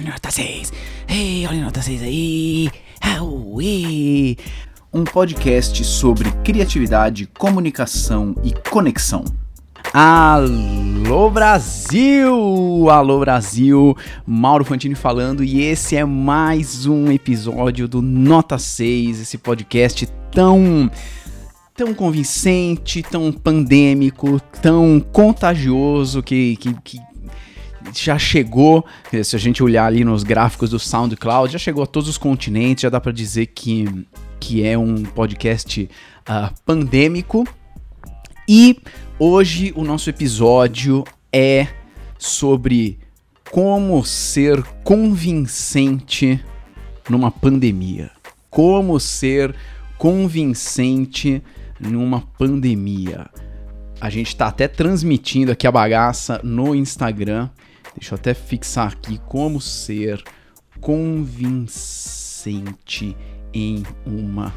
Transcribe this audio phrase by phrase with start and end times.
[0.00, 0.72] Olha nota 6.
[1.08, 2.70] Ei, olha nota 6 aí.
[3.00, 4.38] Aui.
[4.92, 9.24] Um podcast sobre criatividade, comunicação e conexão.
[9.92, 12.88] Alô Brasil!
[12.88, 13.96] Alô Brasil!
[14.24, 20.88] Mauro Fantini falando e esse é mais um episódio do Nota 6, esse podcast tão
[21.74, 27.09] tão convincente, tão pandêmico, tão contagioso que, que, que
[27.94, 28.84] já chegou,
[29.24, 32.82] se a gente olhar ali nos gráficos do SoundCloud, já chegou a todos os continentes,
[32.82, 34.06] já dá para dizer que,
[34.38, 35.88] que é um podcast
[36.28, 37.46] uh, pandêmico.
[38.48, 38.80] E
[39.18, 41.68] hoje o nosso episódio é
[42.18, 42.98] sobre
[43.50, 46.40] como ser convincente
[47.08, 48.10] numa pandemia.
[48.48, 49.54] Como ser
[49.98, 51.42] convincente
[51.78, 53.28] numa pandemia.
[54.00, 57.50] A gente está até transmitindo aqui a bagaça no Instagram.
[57.96, 60.22] Deixa eu até fixar aqui como ser
[60.80, 61.66] convincente
[63.52, 64.54] em uma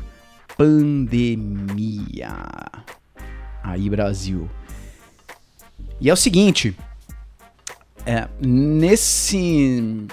[0.58, 2.34] pandemia.
[3.64, 4.50] Aí, Brasil.
[6.00, 6.76] E é o seguinte,
[8.06, 10.08] é, nesse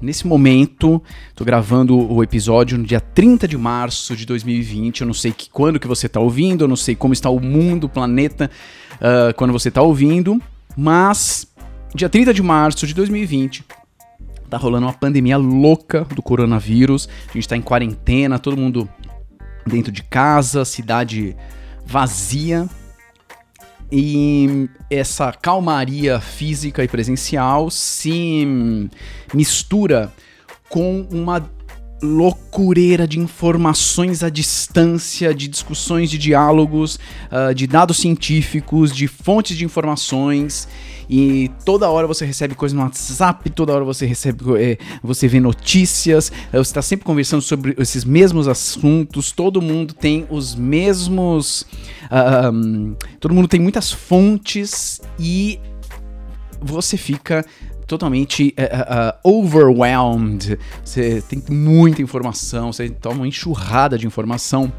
[0.00, 1.02] nesse momento,
[1.34, 5.00] tô gravando o episódio no dia 30 de março de 2020.
[5.00, 7.40] Eu não sei que, quando que você tá ouvindo, eu não sei como está o
[7.40, 8.50] mundo, o planeta,
[8.96, 10.40] uh, quando você tá ouvindo,
[10.76, 11.46] mas
[11.94, 13.64] dia 30 de março de 2020.
[14.50, 17.08] Tá rolando uma pandemia louca do coronavírus.
[17.28, 18.88] A gente tá em quarentena, todo mundo
[19.66, 21.36] dentro de casa, cidade
[21.86, 22.68] vazia
[23.92, 28.46] e essa calmaria física e presencial se
[29.32, 30.12] mistura
[30.68, 31.48] com uma
[32.02, 36.98] loucureira de informações à distância, de discussões, de diálogos,
[37.30, 40.68] uh, de dados científicos, de fontes de informações
[41.08, 45.40] e toda hora você recebe coisa no WhatsApp, toda hora você recebe, é, você vê
[45.40, 51.66] notícias, você está sempre conversando sobre esses mesmos assuntos, todo mundo tem os mesmos.
[52.04, 55.60] Uh, todo mundo tem muitas fontes e
[56.60, 57.44] você fica
[57.86, 60.58] totalmente uh, uh, overwhelmed.
[60.84, 64.72] Você tem muita informação, você toma uma enxurrada de informação.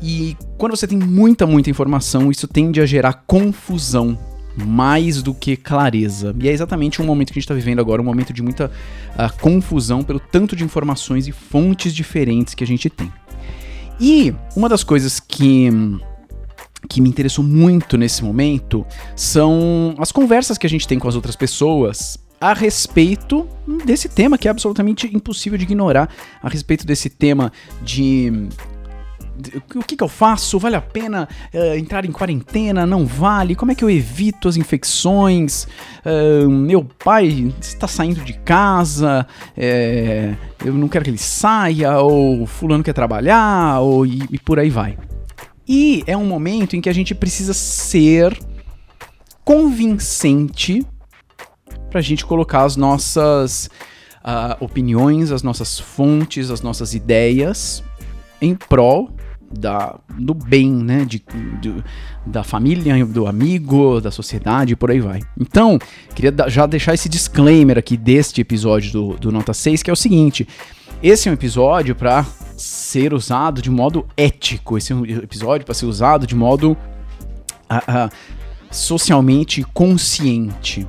[0.00, 4.18] E quando você tem muita, muita informação, isso tende a gerar confusão
[4.56, 6.34] mais do que clareza.
[6.40, 8.66] E é exatamente o momento que a gente está vivendo agora, um momento de muita
[8.66, 13.10] uh, confusão pelo tanto de informações e fontes diferentes que a gente tem.
[14.00, 15.70] E uma das coisas que
[16.88, 18.84] que me interessou muito nesse momento
[19.14, 23.48] são as conversas que a gente tem com as outras pessoas a respeito
[23.84, 26.12] desse tema que é absolutamente impossível de ignorar,
[26.42, 28.48] a respeito desse tema de
[29.74, 30.58] o que, que eu faço?
[30.58, 32.86] Vale a pena uh, entrar em quarentena?
[32.86, 33.54] Não vale?
[33.54, 35.66] Como é que eu evito as infecções?
[36.04, 39.26] Uh, meu pai está saindo de casa,
[39.56, 44.58] é, eu não quero que ele saia, ou fulano quer trabalhar, ou, e, e por
[44.58, 44.96] aí vai.
[45.66, 48.38] E é um momento em que a gente precisa ser
[49.44, 50.84] convincente
[51.90, 53.68] para a gente colocar as nossas
[54.24, 57.82] uh, opiniões, as nossas fontes, as nossas ideias
[58.40, 59.10] em prol
[59.58, 61.04] da, do bem, né?
[61.04, 61.22] De,
[61.60, 61.84] de,
[62.26, 65.20] da família, do amigo, da sociedade e por aí vai.
[65.38, 65.78] Então,
[66.14, 69.96] queria já deixar esse disclaimer aqui deste episódio do, do Nota 6, que é o
[69.96, 70.48] seguinte:
[71.02, 72.24] esse é um episódio para
[72.56, 78.10] ser usado de modo ético, esse é episódio para ser usado de modo uh, uh,
[78.70, 80.86] socialmente consciente.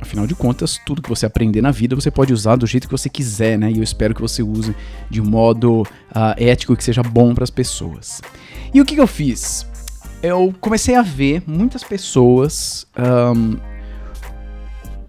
[0.00, 2.92] Afinal de contas, tudo que você aprender na vida você pode usar do jeito que
[2.92, 3.70] você quiser, né?
[3.70, 4.74] E eu espero que você use
[5.08, 8.20] de modo uh, ético que seja bom para as pessoas.
[8.74, 9.66] E o que, que, eu fiz?
[10.22, 12.86] Eu comecei a ver muitas pessoas
[13.34, 13.56] um,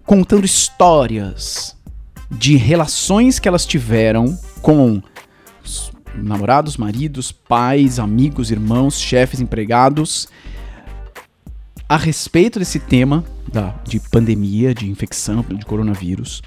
[0.04, 1.76] contando histórias
[2.30, 5.02] de relações que elas tiveram com
[6.22, 10.28] namorados, maridos, pais, amigos, irmãos, chefes, empregados
[11.88, 16.42] a respeito desse tema da, de pandemia, de infecção, de coronavírus.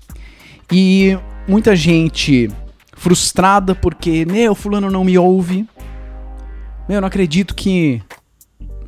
[0.72, 2.50] E muita gente
[2.94, 5.68] frustrada porque, meu, fulano não me ouve.
[6.88, 8.02] Meu, eu não acredito que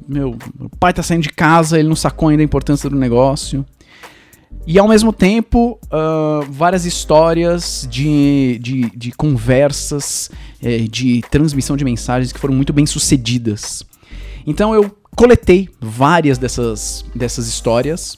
[0.08, 3.66] meu, meu pai tá saindo de casa, ele não sacou ainda a importância do negócio.
[4.66, 10.32] E ao mesmo tempo, uh, várias histórias de, de, de conversas,
[10.62, 13.86] eh, de transmissão de mensagens que foram muito bem sucedidas.
[14.48, 18.18] Então eu coletei várias dessas, dessas histórias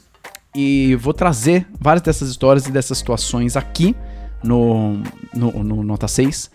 [0.55, 3.95] e vou trazer várias dessas histórias e dessas situações aqui
[4.43, 5.01] no,
[5.33, 6.51] no, no Nota 6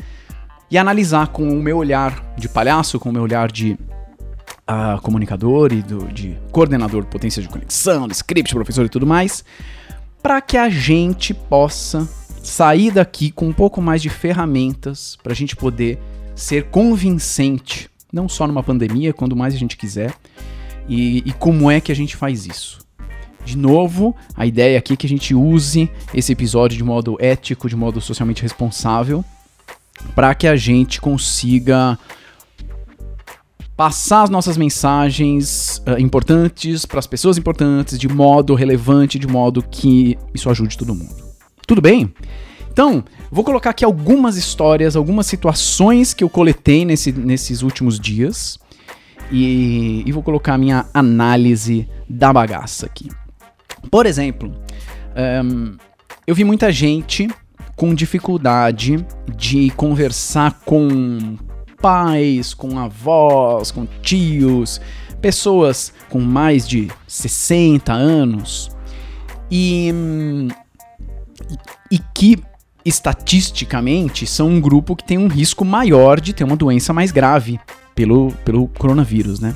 [0.70, 5.72] e analisar com o meu olhar de palhaço, com o meu olhar de uh, comunicador
[5.72, 9.44] e do, de coordenador de potência de conexão, de script, professor e tudo mais,
[10.22, 12.08] para que a gente possa
[12.42, 15.98] sair daqui com um pouco mais de ferramentas para a gente poder
[16.34, 20.14] ser convincente, não só numa pandemia, quando mais a gente quiser,
[20.88, 22.78] e, e como é que a gente faz isso.
[23.44, 27.68] De novo, a ideia aqui é que a gente use esse episódio de modo ético,
[27.68, 29.24] de modo socialmente responsável,
[30.14, 31.98] para que a gente consiga
[33.80, 39.62] passar as nossas mensagens uh, importantes para as pessoas importantes de modo relevante, de modo
[39.62, 41.16] que isso ajude todo mundo.
[41.66, 42.12] Tudo bem?
[42.70, 48.58] Então, vou colocar aqui algumas histórias, algumas situações que eu coletei nesse, nesses últimos dias
[49.32, 53.08] e, e vou colocar a minha análise da bagaça aqui.
[53.90, 54.54] Por exemplo,
[55.42, 55.78] um,
[56.26, 57.28] eu vi muita gente
[57.76, 59.02] com dificuldade
[59.34, 61.38] de conversar com
[61.80, 64.80] pais, com avós, com tios,
[65.20, 68.70] pessoas com mais de 60 anos
[69.50, 69.92] e,
[71.90, 72.38] e que
[72.84, 77.60] estatisticamente são um grupo que tem um risco maior de ter uma doença mais grave
[77.94, 79.54] pelo, pelo coronavírus, né?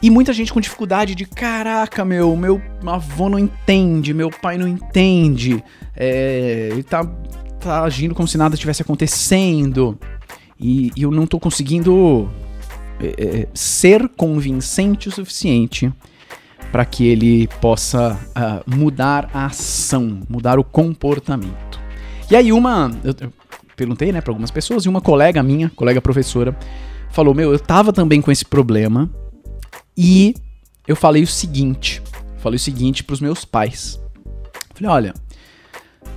[0.00, 4.66] E muita gente com dificuldade de caraca, meu, meu avô não entende, meu pai não
[4.66, 5.62] entende,
[5.96, 7.04] é, ele tá,
[7.60, 9.96] tá agindo como se nada estivesse acontecendo.
[10.62, 12.30] E, eu não tô conseguindo
[13.00, 15.92] é, é, ser convincente o suficiente
[16.70, 21.80] para que ele possa uh, mudar a ação, mudar o comportamento.
[22.30, 23.32] E aí uma, eu, eu
[23.76, 26.56] perguntei, né, para algumas pessoas e uma colega minha, colega professora,
[27.10, 29.10] falou: "Meu, eu tava também com esse problema
[29.96, 30.34] e
[30.86, 32.02] eu falei o seguinte,
[32.38, 34.00] falei o seguinte para os meus pais.
[34.74, 35.14] Falei, olha,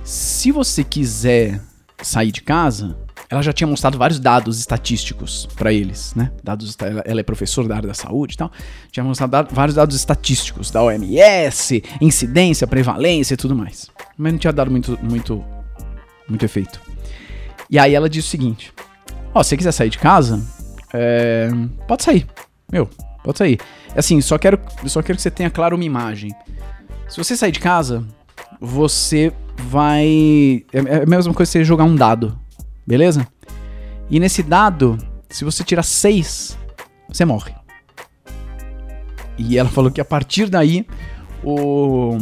[0.02, 1.60] se você quiser
[2.02, 2.96] sair de casa,
[3.28, 6.30] ela já tinha mostrado vários dados estatísticos para eles, né?
[6.42, 8.50] Dados, ela é professora da área da saúde e tal.
[8.90, 13.90] Tinha mostrado vários dados estatísticos da OMS, incidência, prevalência e tudo mais.
[14.16, 15.44] Mas não tinha dado muito, muito,
[16.28, 16.80] muito efeito.
[17.70, 18.72] E aí ela disse o seguinte:
[19.34, 20.40] Ó, oh, se você quiser sair de casa,
[20.92, 21.48] é,
[21.86, 22.26] pode sair.
[22.70, 22.88] Meu,
[23.26, 23.58] Pode sair.
[23.96, 26.30] Assim, só quero, só quero que você tenha claro uma imagem.
[27.08, 28.04] Se você sair de casa,
[28.60, 30.64] você vai.
[30.72, 32.38] É, é a mesma coisa que você jogar um dado,
[32.86, 33.26] beleza?
[34.08, 34.96] E nesse dado,
[35.28, 36.56] se você tirar 6,
[37.08, 37.54] você morre.
[39.38, 40.86] E ela falou que a partir daí,
[41.42, 42.16] o,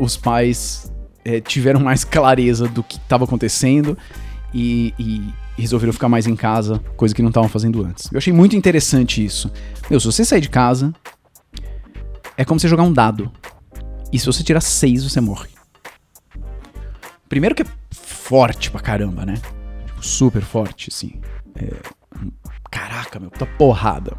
[0.00, 0.92] os pais
[1.24, 3.96] é, tiveram mais clareza do que estava acontecendo
[4.52, 8.10] e, e, resolveram ficar mais em casa, coisa que não estavam fazendo antes.
[8.10, 9.50] Eu achei muito interessante isso.
[9.88, 10.92] Meu, se você sair de casa,
[12.36, 13.30] é como você jogar um dado.
[14.12, 15.50] E se você tirar seis, você morre.
[17.28, 17.66] Primeiro que é
[18.22, 19.34] forte pra caramba, né?
[19.86, 21.20] Tipo, super forte, assim.
[21.56, 21.74] É...
[22.70, 24.16] Caraca, meu, puta porrada.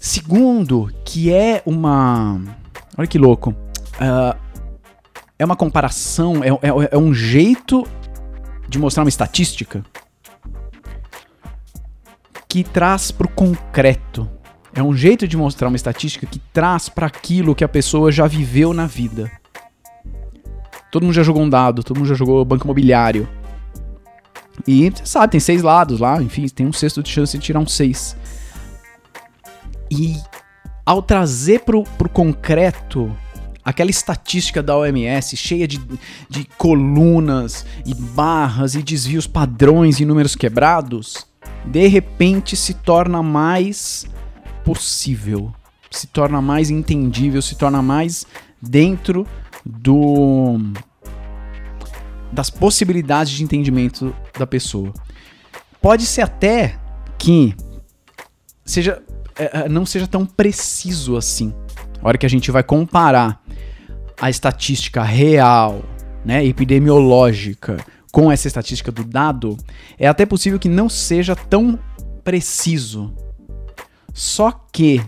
[0.00, 2.40] Segundo, que é uma.
[2.96, 3.50] Olha que louco.
[3.50, 4.36] Uh,
[5.38, 7.86] é uma comparação, é, é, é um jeito
[8.68, 9.84] de mostrar uma estatística
[12.48, 14.28] que traz para o concreto.
[14.74, 18.26] É um jeito de mostrar uma estatística que traz para aquilo que a pessoa já
[18.26, 19.30] viveu na vida.
[20.92, 23.26] Todo mundo já jogou um dado, todo mundo já jogou banco imobiliário.
[24.68, 27.60] E você sabe, tem seis lados lá, enfim, tem um sexto de chance de tirar
[27.60, 28.14] um seis.
[29.90, 30.16] E
[30.84, 33.10] ao trazer pro, pro concreto
[33.64, 35.80] aquela estatística da OMS cheia de,
[36.28, 41.26] de colunas e barras e desvios padrões e números quebrados,
[41.64, 44.04] de repente se torna mais
[44.62, 45.54] possível,
[45.90, 48.26] se torna mais entendível, se torna mais
[48.60, 49.26] dentro
[49.64, 50.58] do
[52.32, 54.92] das possibilidades de entendimento da pessoa.
[55.80, 56.78] Pode ser até
[57.18, 57.54] que
[58.64, 59.02] seja
[59.38, 61.52] é, é, não seja tão preciso assim.
[62.00, 63.42] A hora que a gente vai comparar
[64.20, 65.82] a estatística real,
[66.24, 67.76] né, epidemiológica,
[68.10, 69.56] com essa estatística do dado,
[69.98, 71.78] é até possível que não seja tão
[72.22, 73.14] preciso.
[74.12, 75.02] Só que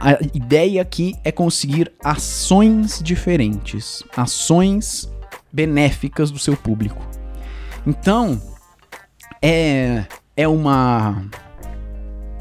[0.00, 5.10] a ideia aqui é conseguir ações diferentes, ações
[5.52, 7.04] benéficas do seu público.
[7.86, 8.40] Então,
[9.40, 10.04] é
[10.36, 11.24] é uma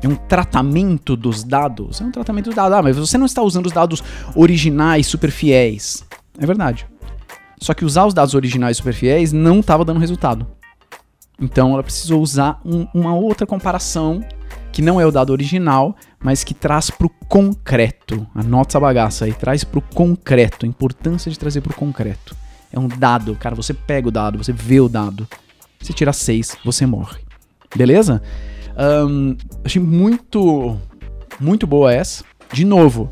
[0.04, 3.42] é um tratamento dos dados, é um tratamento dos dados, ah, mas você não está
[3.42, 4.04] usando os dados
[4.36, 6.06] originais super fiéis.
[6.38, 6.86] É verdade.
[7.60, 10.46] Só que usar os dados originais super fiéis não estava dando resultado.
[11.40, 14.22] Então ela precisou usar um, uma outra comparação
[14.76, 18.28] que não é o dado original, mas que traz para o concreto.
[18.36, 20.66] Anota essa bagaça aí, traz para o concreto.
[20.66, 22.36] A importância de trazer para o concreto.
[22.74, 23.56] É um dado, cara.
[23.56, 25.26] Você pega o dado, você vê o dado.
[25.80, 27.22] Se tira seis, você morre.
[27.74, 28.22] Beleza?
[29.08, 30.78] Um, achei muito,
[31.40, 32.26] muito boa essa.
[32.52, 33.10] De novo,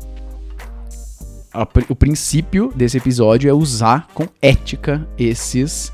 [1.50, 5.90] a, o princípio desse episódio é usar com ética esses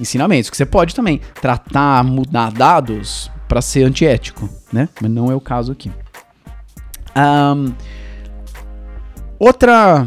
[0.00, 0.48] ensinamentos.
[0.48, 4.88] Que você pode também tratar, mudar dados para ser antiético, né?
[5.02, 5.90] Mas não é o caso aqui.
[7.16, 7.74] Um,
[9.40, 10.06] outra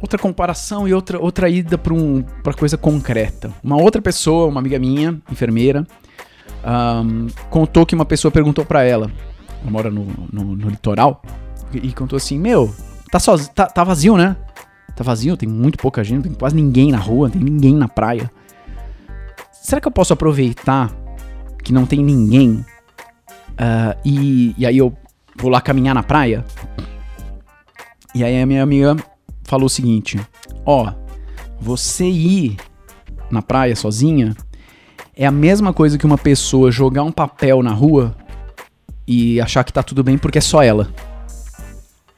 [0.00, 3.52] outra comparação e outra, outra ida para um, pra coisa concreta.
[3.62, 5.86] Uma outra pessoa, uma amiga minha, enfermeira,
[6.64, 9.12] um, contou que uma pessoa perguntou para ela,
[9.60, 11.22] ela mora no, no, no litoral,
[11.74, 12.74] e, e, contou assim: Meu,
[13.10, 14.34] tá, soz, tá, tá vazio, né?
[14.96, 18.30] Tá vazio, tem muito pouca gente, tem quase ninguém na rua, tem ninguém na praia.
[19.52, 21.01] Será que eu posso aproveitar
[21.62, 22.64] que não tem ninguém
[23.52, 24.96] uh, e, e aí eu
[25.36, 26.44] vou lá caminhar na praia?
[28.14, 28.96] E aí a minha amiga
[29.44, 30.20] falou o seguinte:
[30.66, 30.92] Ó,
[31.60, 32.56] você ir
[33.30, 34.36] na praia sozinha
[35.16, 38.16] é a mesma coisa que uma pessoa jogar um papel na rua
[39.06, 40.88] e achar que tá tudo bem porque é só ela.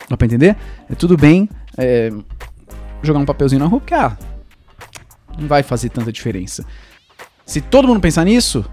[0.09, 0.57] Dá pra entender?
[0.91, 2.11] É tudo bem é,
[3.03, 4.17] jogar um papelzinho na rua porque, ah,
[5.39, 6.65] não vai fazer tanta diferença.
[7.45, 8.65] Se todo mundo pensar nisso,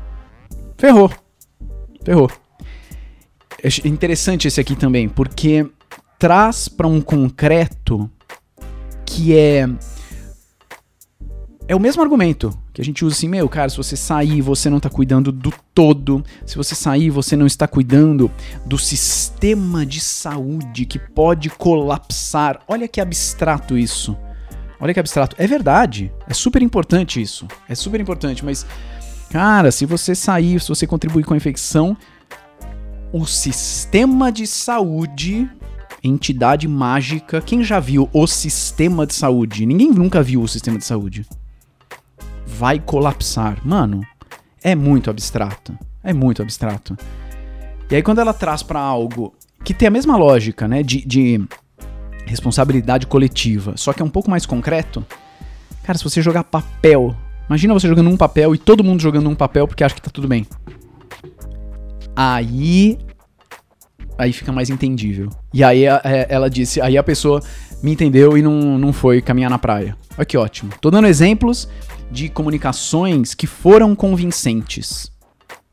[0.81, 1.11] ferrou.
[2.03, 2.31] Ferrou.
[3.63, 5.69] É interessante esse aqui também, porque
[6.17, 8.09] traz para um concreto
[9.05, 9.69] que é
[11.67, 14.69] é o mesmo argumento que a gente usa assim, meu, cara, se você sair, você
[14.69, 16.23] não tá cuidando do todo.
[16.45, 18.31] Se você sair, você não está cuidando
[18.65, 22.61] do sistema de saúde que pode colapsar.
[22.67, 24.17] Olha que abstrato isso.
[24.79, 25.35] Olha que abstrato.
[25.38, 26.11] É verdade.
[26.27, 27.47] É super importante isso.
[27.69, 28.65] É super importante, mas
[29.31, 31.97] cara, se você sair, se você contribuir com a infecção,
[33.11, 35.50] o sistema de saúde
[36.03, 37.41] entidade mágica.
[37.41, 39.65] Quem já viu o sistema de saúde?
[39.65, 41.25] Ninguém nunca viu o sistema de saúde
[42.45, 43.57] vai colapsar.
[43.65, 44.01] Mano,
[44.63, 45.77] é muito abstrato.
[46.03, 46.97] É muito abstrato.
[47.89, 49.33] E aí, quando ela traz para algo
[49.63, 51.43] que tem a mesma lógica, né, de, de
[52.25, 55.05] responsabilidade coletiva, só que é um pouco mais concreto,
[55.83, 57.15] cara, se você jogar papel,
[57.48, 60.12] imagina você jogando um papel e todo mundo jogando um papel porque acha que tá
[60.12, 60.45] tudo bem.
[62.15, 62.98] Aí.
[64.17, 65.29] Aí fica mais entendível.
[65.53, 67.41] E aí é, ela disse, aí a pessoa
[67.81, 69.98] me entendeu e não, não foi caminhar na praia.
[70.17, 70.71] Olha que ótimo.
[70.79, 71.67] Tô dando exemplos
[72.12, 75.12] de comunicações que foram convincentes.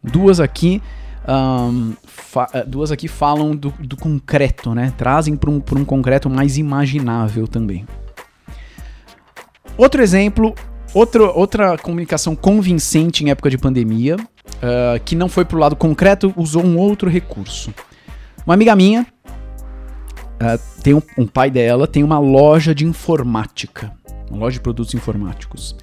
[0.03, 0.81] Duas aqui,
[1.29, 1.93] um,
[2.55, 4.93] eh, duas aqui falam do, do concreto, né?
[4.97, 7.85] Trazem para um, um concreto mais imaginável também.
[9.77, 10.55] Outro exemplo,
[10.95, 15.77] outro, outra comunicação convincente em época de pandemia, uh, que não foi para o lado
[15.77, 17.73] concreto, usou um outro recurso.
[18.45, 23.93] Uma amiga minha, uh, tem um, um pai dela, tem uma loja de informática,
[24.31, 25.77] uma loja de produtos informáticos.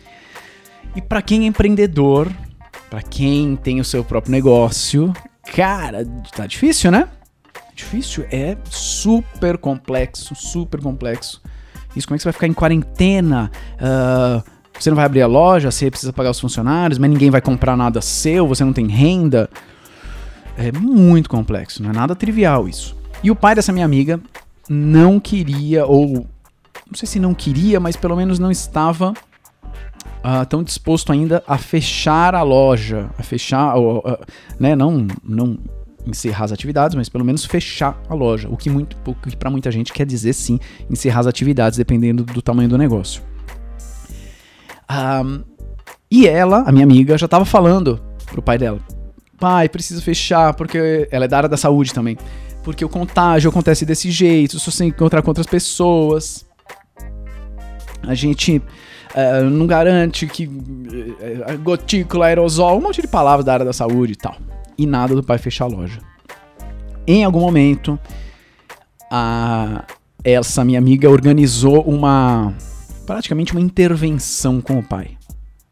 [0.95, 2.31] E para quem é empreendedor,
[2.89, 5.13] para quem tem o seu próprio negócio,
[5.53, 7.09] cara, tá difícil, né?
[7.75, 11.41] Difícil, é super complexo, super complexo.
[11.95, 13.51] Isso, como é que você vai ficar em quarentena?
[13.75, 17.41] Uh, você não vai abrir a loja, você precisa pagar os funcionários, mas ninguém vai
[17.41, 19.50] comprar nada seu, você não tem renda.
[20.58, 22.96] É muito complexo, não é nada trivial isso.
[23.24, 24.20] E o pai dessa minha amiga
[24.70, 26.27] não queria, ou
[26.88, 31.58] não sei se não queria, mas pelo menos não estava uh, tão disposto ainda a
[31.58, 34.17] fechar a loja, a fechar, uh, uh,
[34.60, 35.58] né, não, não
[36.05, 38.96] encerrar as atividades, mas pelo menos fechar a loja, o que, muito,
[39.38, 43.22] para muita gente quer dizer sim encerrar as atividades, dependendo do tamanho do negócio.
[44.89, 45.44] Um,
[46.10, 48.80] e ela, a minha amiga, já estava falando pro pai dela:
[49.39, 52.18] pai, precisa fechar, porque ela é da área da saúde também.
[52.63, 56.46] Porque o contágio acontece desse jeito, se você encontrar com outras pessoas.
[58.01, 58.62] A gente
[59.15, 64.12] é, não garante que uh, gotícula, aerosol, um monte de palavras da área da saúde
[64.12, 64.36] e tal.
[64.77, 66.00] E nada do pai fechar a loja.
[67.08, 67.98] Em algum momento,
[69.10, 69.86] a,
[70.22, 72.54] essa minha amiga organizou uma.
[73.05, 75.17] Praticamente uma intervenção com o pai.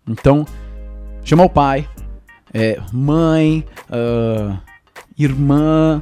[0.07, 0.45] Então,
[1.23, 1.87] chamou o pai,
[2.53, 4.57] é, mãe, uh,
[5.17, 6.01] irmã,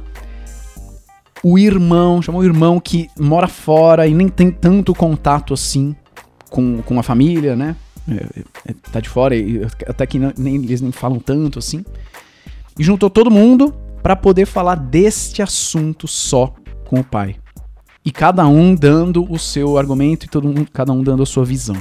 [1.42, 5.96] o irmão, chamou o irmão que mora fora e nem tem tanto contato assim
[6.50, 7.74] com, com a família, né?
[8.08, 11.84] É, é, tá de fora, e até que não, nem, eles nem falam tanto assim.
[12.78, 17.36] E juntou todo mundo para poder falar deste assunto só com o pai.
[18.04, 21.44] E cada um dando o seu argumento e todo mundo, cada um dando a sua
[21.44, 21.76] visão.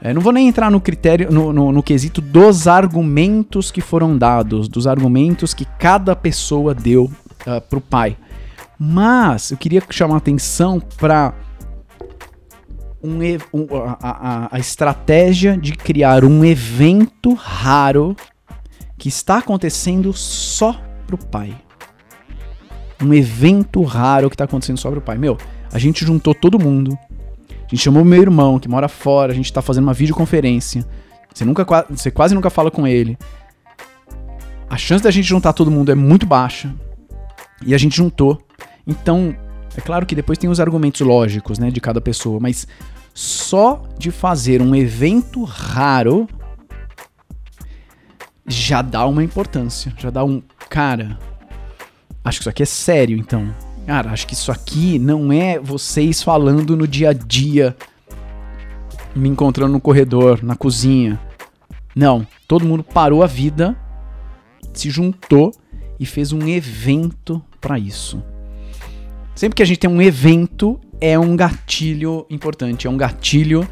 [0.00, 4.16] É, não vou nem entrar no critério, no, no, no, quesito dos argumentos que foram
[4.16, 8.16] dados, dos argumentos que cada pessoa deu uh, pro pai.
[8.78, 11.34] Mas eu queria chamar atenção para
[13.02, 13.18] um,
[13.52, 18.14] um, a, a, a estratégia de criar um evento raro
[18.98, 21.56] que está acontecendo só pro pai.
[23.02, 25.18] Um evento raro que está acontecendo só pro pai.
[25.18, 25.36] Meu,
[25.72, 26.96] a gente juntou todo mundo
[27.66, 30.86] A gente chamou meu irmão, que mora fora, a gente tá fazendo uma videoconferência.
[31.34, 33.18] Você, nunca, você quase nunca fala com ele.
[34.70, 36.72] A chance da gente juntar todo mundo é muito baixa.
[37.64, 38.40] E a gente juntou.
[38.86, 39.36] Então,
[39.76, 42.66] é claro que depois tem os argumentos lógicos, né, de cada pessoa, mas
[43.12, 46.28] só de fazer um evento raro
[48.46, 51.18] já dá uma importância, já dá um, cara,
[52.26, 53.54] acho que isso aqui é sério, então.
[53.86, 57.76] Cara, acho que isso aqui não é vocês falando no dia a dia,
[59.14, 61.20] me encontrando no corredor, na cozinha.
[61.94, 63.76] Não, todo mundo parou a vida,
[64.74, 65.54] se juntou
[66.00, 68.20] e fez um evento para isso.
[69.36, 73.66] Sempre que a gente tem um evento, é um gatilho importante, é um gatilho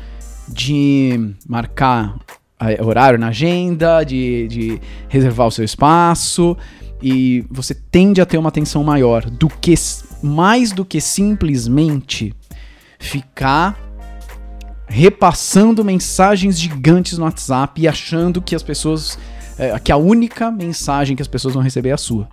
[0.47, 2.17] de marcar
[2.81, 6.57] horário na agenda, de, de reservar o seu espaço,
[7.07, 9.75] e você tende a ter uma atenção maior do que
[10.23, 12.35] mais do que simplesmente
[12.99, 13.79] ficar
[14.87, 19.19] repassando mensagens gigantes no WhatsApp e achando que as pessoas
[19.59, 22.27] é, que a única mensagem que as pessoas vão receber é a sua.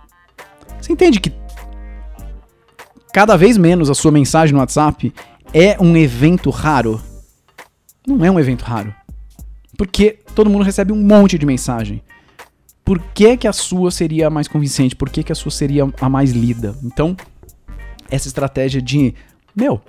[0.80, 1.30] Você entende que
[3.12, 5.12] cada vez menos a sua mensagem no WhatsApp
[5.52, 6.98] é um evento raro?
[8.06, 8.94] Não é um evento raro.
[9.76, 12.02] Porque todo mundo recebe um monte de mensagem
[12.84, 14.96] por que, que a sua seria a mais convincente?
[14.96, 16.76] Por que, que a sua seria a mais lida?
[16.82, 17.16] Então,
[18.10, 19.14] essa estratégia de,
[19.54, 19.80] meu,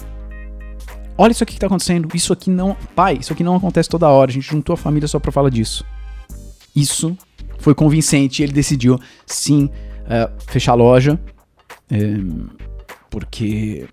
[1.18, 4.08] olha isso aqui que tá acontecendo, isso aqui não, pai, isso aqui não acontece toda
[4.08, 5.86] hora, a gente juntou a família só pra falar disso.
[6.76, 7.18] Isso
[7.60, 11.20] foi convincente ele decidiu, sim, uh, fechar a loja,
[11.90, 11.98] é,
[13.10, 13.88] porque,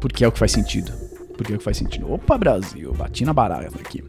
[0.00, 0.92] porque é o que faz sentido.
[1.36, 2.12] Porque é o que faz sentido.
[2.12, 4.02] Opa, Brasil, bati na barata aqui.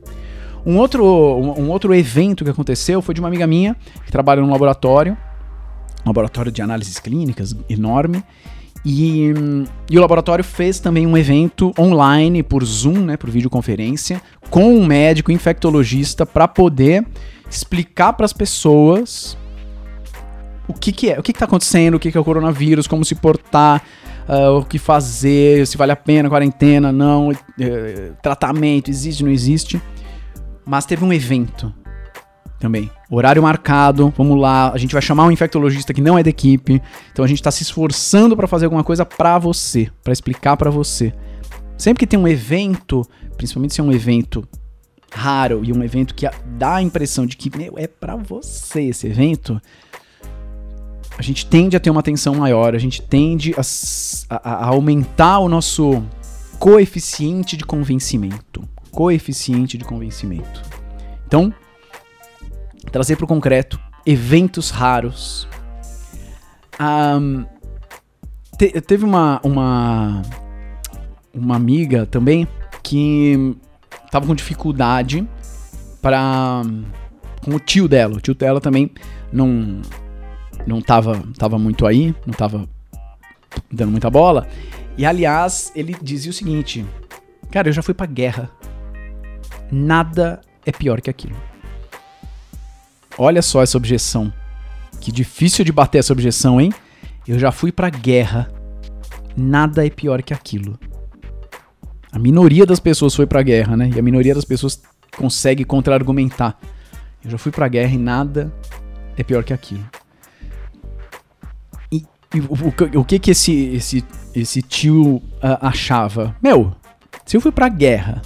[0.65, 3.75] Um outro, um, outro evento que aconteceu foi de uma amiga minha
[4.05, 5.17] que trabalha num laboratório,
[6.05, 8.23] um laboratório de análises clínicas enorme.
[8.85, 9.33] E,
[9.89, 14.85] e, o laboratório fez também um evento online por Zoom, né, por videoconferência, com um
[14.85, 17.05] médico infectologista para poder
[17.49, 19.37] explicar para as pessoas
[20.67, 23.03] o que, que é, o que está acontecendo, o que, que é o coronavírus, como
[23.03, 23.83] se portar,
[24.29, 27.35] uh, o que fazer, se vale a pena quarentena, não, uh,
[28.21, 29.81] tratamento existe, não existe.
[30.69, 31.73] Mas teve um evento
[32.59, 32.91] também.
[33.09, 34.71] Horário marcado, vamos lá.
[34.71, 36.79] A gente vai chamar um infectologista que não é da equipe.
[37.11, 40.69] Então a gente está se esforçando para fazer alguma coisa para você, para explicar para
[40.69, 41.11] você.
[41.75, 43.03] Sempre que tem um evento,
[43.35, 44.47] principalmente se é um evento
[45.11, 49.07] raro e um evento que dá a impressão de que meu, é para você esse
[49.07, 49.59] evento,
[51.17, 53.61] a gente tende a ter uma atenção maior, a gente tende a,
[54.35, 56.03] a, a aumentar o nosso
[56.59, 60.61] coeficiente de convencimento coeficiente de convencimento.
[61.25, 61.53] Então,
[62.91, 65.47] trazer para o concreto eventos raros.
[66.79, 67.45] Um,
[68.57, 70.21] te, teve uma, uma,
[71.33, 72.47] uma amiga também
[72.81, 73.55] que
[74.09, 75.27] tava com dificuldade
[76.01, 76.61] para
[77.43, 78.15] com o tio dela.
[78.17, 78.91] O tio dela também
[79.31, 79.81] não
[80.65, 82.67] não tava, tava muito aí, não tava
[83.71, 84.47] dando muita bola.
[84.97, 86.85] E aliás, ele dizia o seguinte:
[87.51, 88.51] Cara, eu já fui pra guerra.
[89.71, 91.35] Nada é pior que aquilo.
[93.17, 94.33] Olha só essa objeção.
[94.99, 96.73] Que difícil de bater essa objeção, hein?
[97.27, 98.49] Eu já fui pra guerra.
[99.35, 100.79] Nada é pior que aquilo.
[102.11, 103.91] A minoria das pessoas foi pra guerra, né?
[103.95, 104.81] E a minoria das pessoas
[105.15, 106.57] consegue contra-argumentar.
[107.23, 108.51] Eu já fui pra guerra e nada
[109.17, 109.85] é pior que aquilo.
[111.91, 114.03] E, e o, o, que que esse, esse,
[114.33, 116.35] esse tio uh, achava?
[116.41, 116.73] Meu,
[117.25, 118.21] se eu fui pra guerra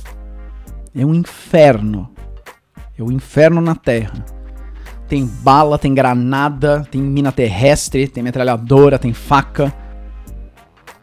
[0.95, 2.10] é um inferno.
[2.97, 4.25] É o um inferno na Terra.
[5.08, 9.73] Tem bala, tem granada, tem mina terrestre, tem metralhadora, tem faca,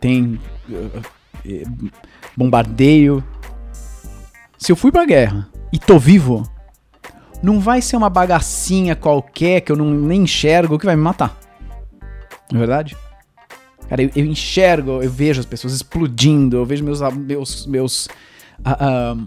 [0.00, 1.90] tem uh,
[2.36, 3.22] bombardeio.
[4.56, 6.48] Se eu fui pra guerra e tô vivo,
[7.42, 11.38] não vai ser uma bagacinha qualquer que eu não, nem enxergo que vai me matar.
[12.50, 12.96] Não é verdade?
[13.88, 19.16] Cara, eu, eu enxergo, eu vejo as pessoas explodindo, eu vejo meus, meus, meus uh,
[19.16, 19.24] uh,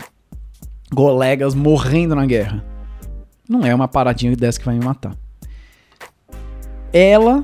[0.94, 2.64] colegas morrendo na guerra.
[3.48, 5.16] Não é uma paradinha dessa que vai me matar.
[6.92, 7.44] Ela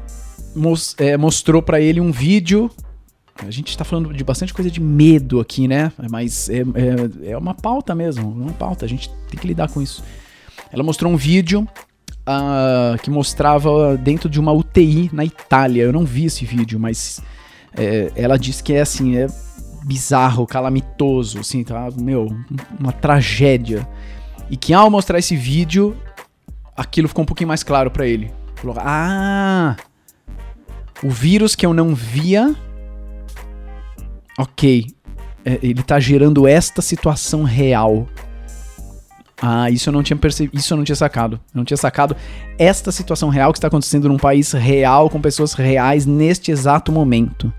[0.56, 2.70] mos é, mostrou para ele um vídeo.
[3.46, 5.92] A gente tá falando de bastante coisa de medo aqui, né?
[6.10, 8.86] Mas é, é, é uma pauta mesmo, uma pauta.
[8.86, 10.04] A gente tem que lidar com isso.
[10.72, 11.68] Ela mostrou um vídeo
[12.28, 15.84] uh, que mostrava dentro de uma UTI na Itália.
[15.84, 17.22] Eu não vi esse vídeo, mas
[17.76, 19.28] é, ela disse que é assim, é
[19.84, 21.90] bizarro, calamitoso, assim, tá?
[21.98, 22.28] Meu,
[22.80, 23.88] uma tragédia.
[24.50, 25.96] E que ao mostrar esse vídeo,
[26.76, 28.32] aquilo ficou um pouquinho mais claro para ele.
[28.56, 29.76] Falou: Ah!
[31.04, 32.56] O vírus que eu não via.
[34.38, 34.88] Ok.
[35.46, 38.08] é, ele tá gerando esta situação real.
[39.42, 41.40] Ah, isso eu não tinha percebido, isso eu não tinha sacado.
[41.54, 42.16] Eu não tinha sacado
[42.58, 47.52] esta situação real que está acontecendo num país real com pessoas reais neste exato momento.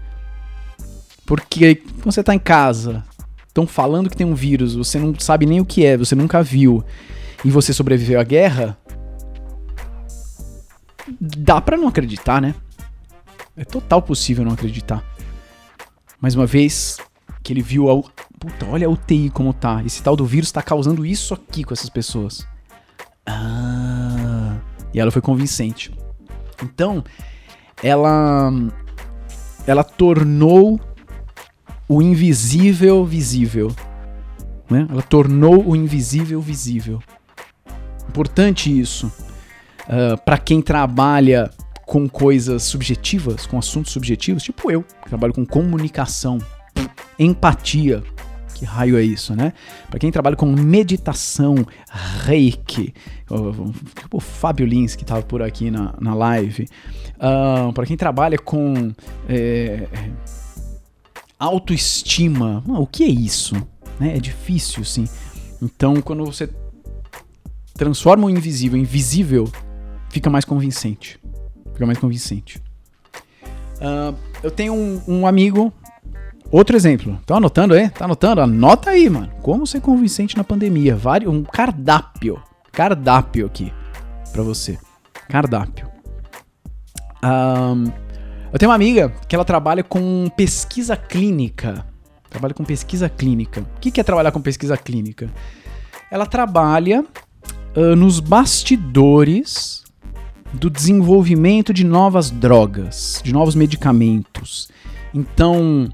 [1.31, 3.05] Porque você tá em casa,
[3.47, 6.43] estão falando que tem um vírus, você não sabe nem o que é, você nunca
[6.43, 6.83] viu,
[7.45, 8.77] e você sobreviveu à guerra,
[11.21, 12.53] dá para não acreditar, né?
[13.57, 15.05] É total possível não acreditar.
[16.21, 16.99] Mais uma vez,
[17.45, 18.03] que ele viu a.
[18.41, 19.85] Puta, olha a UTI como tá.
[19.87, 22.45] Esse tal do vírus tá causando isso aqui com essas pessoas.
[23.25, 24.59] Ah.
[24.93, 25.97] E ela foi convincente.
[26.61, 27.05] Então,
[27.85, 28.51] ela.
[29.65, 30.81] Ela tornou
[31.91, 33.75] o invisível visível.
[34.71, 34.87] Né?
[34.89, 37.03] Ela tornou o invisível visível.
[38.09, 39.09] Importante isso.
[39.89, 41.51] Uh, ah, para quem trabalha
[41.85, 46.39] com coisas subjetivas, com assuntos subjetivos, tipo eu, que trabalho com comunicação,
[47.19, 48.05] empatia.
[48.55, 49.53] Que raio é isso, né?
[49.89, 51.57] Para quem trabalha com meditação,
[52.25, 52.95] reiki,
[53.97, 56.65] tipo o Fábio Lins que estava por aqui na, na live,
[57.17, 58.93] uh, ah, para quem trabalha com
[59.29, 59.89] é,
[61.47, 63.55] autoestima, o que é isso?
[63.99, 64.17] Né?
[64.17, 65.09] É difícil, sim.
[65.63, 66.49] Então, quando você
[67.75, 69.51] transforma o invisível em visível,
[70.11, 71.19] fica mais convincente.
[71.73, 72.63] Fica mais convincente.
[73.81, 75.73] Uh, eu tenho um, um, amigo.
[76.51, 77.19] Outro exemplo.
[77.25, 77.89] Tá anotando aí?
[77.89, 78.43] Tá anotando?
[78.43, 79.31] Anota aí, mano.
[79.41, 80.95] Como ser convincente na pandemia.
[80.95, 82.43] Vário, um cardápio.
[82.71, 83.73] Cardápio aqui.
[84.33, 84.79] Pra você.
[85.29, 85.89] Cardápio.
[87.25, 87.85] Um,
[88.53, 91.87] eu tenho uma amiga que ela trabalha com pesquisa clínica.
[92.29, 93.61] Trabalha com pesquisa clínica.
[93.77, 95.31] O que é trabalhar com pesquisa clínica?
[96.11, 97.05] Ela trabalha
[97.77, 99.85] uh, nos bastidores
[100.53, 104.69] do desenvolvimento de novas drogas, de novos medicamentos.
[105.15, 105.89] Então,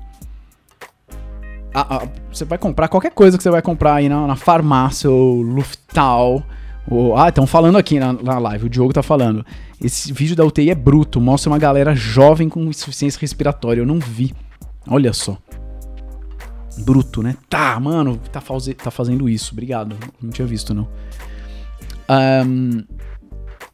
[1.74, 5.10] a, a, você vai comprar qualquer coisa que você vai comprar aí na, na farmácia
[5.10, 6.42] ou Luftal.
[6.88, 9.44] Ou, ah, estão falando aqui na, na live, o Diogo tá falando.
[9.80, 13.80] Esse vídeo da UTI é bruto, mostra uma galera jovem com insuficiência respiratória.
[13.80, 14.32] Eu não vi.
[14.88, 15.36] Olha só.
[16.78, 17.36] Bruto, né?
[17.48, 18.40] Tá, mano, tá,
[18.82, 19.52] tá fazendo isso.
[19.52, 19.96] Obrigado.
[20.22, 20.88] Não tinha visto, não.
[22.08, 22.84] Um,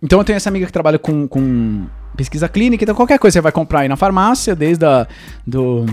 [0.02, 3.40] então eu tenho essa amiga que trabalha com, com pesquisa clínica, então qualquer coisa você
[3.40, 5.06] vai comprar aí na farmácia, desde a
[5.46, 5.84] do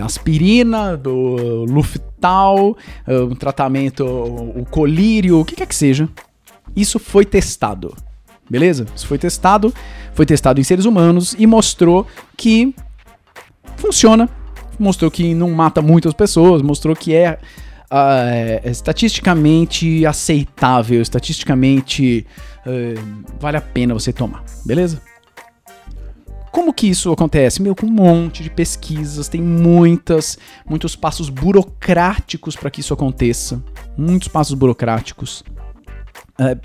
[0.00, 1.66] aspirina, do
[2.22, 2.76] Luftal,
[3.08, 6.08] o tratamento, o colírio, o que quer que seja.
[6.74, 7.94] Isso foi testado.
[8.48, 8.86] Beleza?
[8.94, 9.72] Isso foi testado,
[10.14, 12.06] foi testado em seres humanos e mostrou
[12.36, 12.74] que
[13.76, 14.28] funciona.
[14.78, 17.38] Mostrou que não mata muitas pessoas, mostrou que é,
[17.90, 22.26] uh, estatisticamente aceitável, estatisticamente
[22.66, 25.00] uh, vale a pena você tomar, beleza?
[26.52, 27.62] Como que isso acontece?
[27.62, 30.38] Meu, com um monte de pesquisas, tem muitas,
[30.68, 33.64] muitos passos burocráticos para que isso aconteça.
[33.96, 35.42] Muitos passos burocráticos.
[36.38, 36.60] Uh,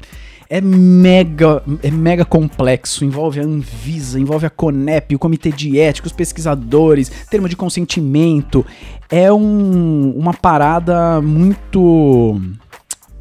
[0.50, 6.08] é mega, é mega complexo, envolve a Anvisa, envolve a CONEP, o Comitê de Ética,
[6.08, 8.66] os pesquisadores, termo de consentimento.
[9.10, 12.42] É um, uma parada muito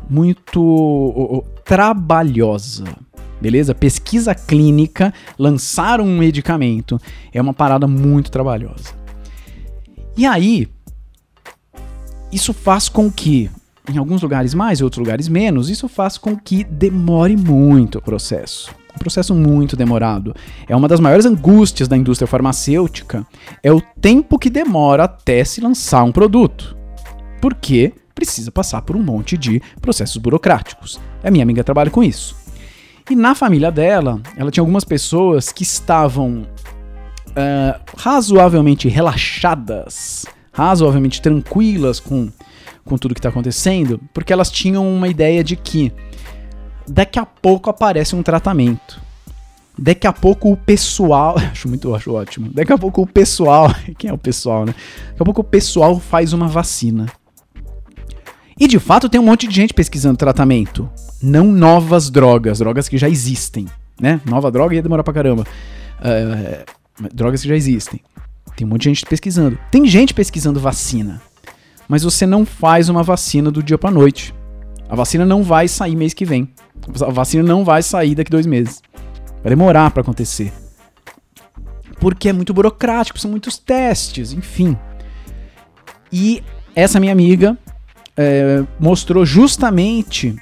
[0.08, 2.84] muito trabalhosa.
[3.40, 3.74] Beleza?
[3.74, 7.00] Pesquisa clínica, lançar um medicamento
[7.32, 8.94] é uma parada muito trabalhosa.
[10.16, 10.68] E aí,
[12.32, 13.50] isso faz com que
[13.92, 18.02] em alguns lugares mais, em outros lugares menos, isso faz com que demore muito o
[18.02, 18.74] processo.
[18.94, 20.34] Um processo muito demorado.
[20.68, 23.26] É uma das maiores angústias da indústria farmacêutica,
[23.62, 26.76] é o tempo que demora até se lançar um produto.
[27.40, 30.98] Porque precisa passar por um monte de processos burocráticos.
[31.22, 32.34] A minha amiga trabalha com isso.
[33.08, 36.46] E na família dela, ela tinha algumas pessoas que estavam
[37.30, 42.30] uh, razoavelmente relaxadas, razoavelmente tranquilas com
[42.86, 45.92] com tudo que tá acontecendo, porque elas tinham uma ideia de que
[46.88, 49.04] daqui a pouco aparece um tratamento.
[49.76, 51.36] Daqui a pouco o pessoal.
[51.52, 52.48] Acho muito acho ótimo.
[52.50, 53.74] Daqui a pouco o pessoal.
[53.98, 54.74] Quem é o pessoal, né?
[55.08, 57.06] Daqui a pouco o pessoal faz uma vacina.
[58.58, 60.88] E de fato tem um monte de gente pesquisando tratamento.
[61.22, 63.66] Não novas drogas, drogas que já existem.
[64.00, 64.20] Né?
[64.24, 65.44] Nova droga ia demorar pra caramba.
[66.00, 68.00] Uh, drogas que já existem.
[68.56, 69.58] Tem um monte de gente pesquisando.
[69.70, 71.20] Tem gente pesquisando vacina
[71.88, 74.34] mas você não faz uma vacina do dia para noite.
[74.88, 76.48] A vacina não vai sair mês que vem.
[77.00, 78.82] A vacina não vai sair daqui dois meses.
[79.42, 80.52] Vai demorar para acontecer.
[82.00, 84.76] Porque é muito burocrático, são muitos testes, enfim.
[86.12, 86.42] E
[86.74, 87.56] essa minha amiga
[88.16, 90.36] é, mostrou justamente.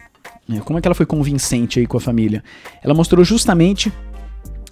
[0.50, 2.42] É, como é que ela foi convincente aí com a família?
[2.83, 3.92] Ela mostrou justamente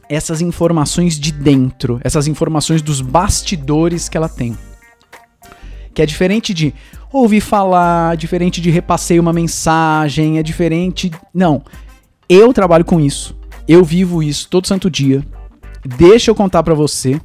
[0.08, 4.56] essas informações de dentro, essas informações dos bastidores que ela tem.
[5.94, 6.74] Que é diferente de
[7.12, 11.10] ouvir falar, diferente de repassei uma mensagem, é diferente.
[11.32, 11.62] Não.
[12.28, 13.36] Eu trabalho com isso.
[13.66, 15.24] Eu vivo isso todo santo dia.
[15.84, 17.20] Deixa eu contar para você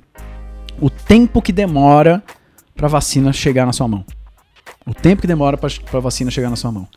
[0.79, 2.23] o tempo que demora
[2.75, 4.05] pra vacina chegar na sua mão.
[4.85, 6.87] O tempo que demora pra vacina chegar na sua mão.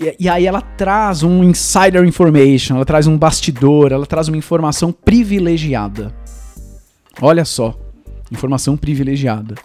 [0.00, 4.36] E, e aí ela traz um insider information, ela traz um bastidor, ela traz uma
[4.36, 6.14] informação privilegiada.
[7.20, 7.78] Olha só,
[8.32, 9.56] informação privilegiada.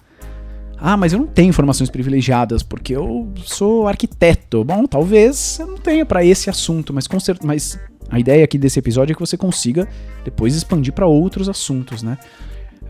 [0.78, 4.62] Ah, mas eu não tenho informações privilegiadas porque eu sou arquiteto.
[4.66, 8.58] Bom, talvez eu não tenha para esse assunto, mas com certeza, mas a ideia aqui
[8.58, 9.88] desse episódio é que você consiga
[10.26, 12.18] depois expandir para outros assuntos, né?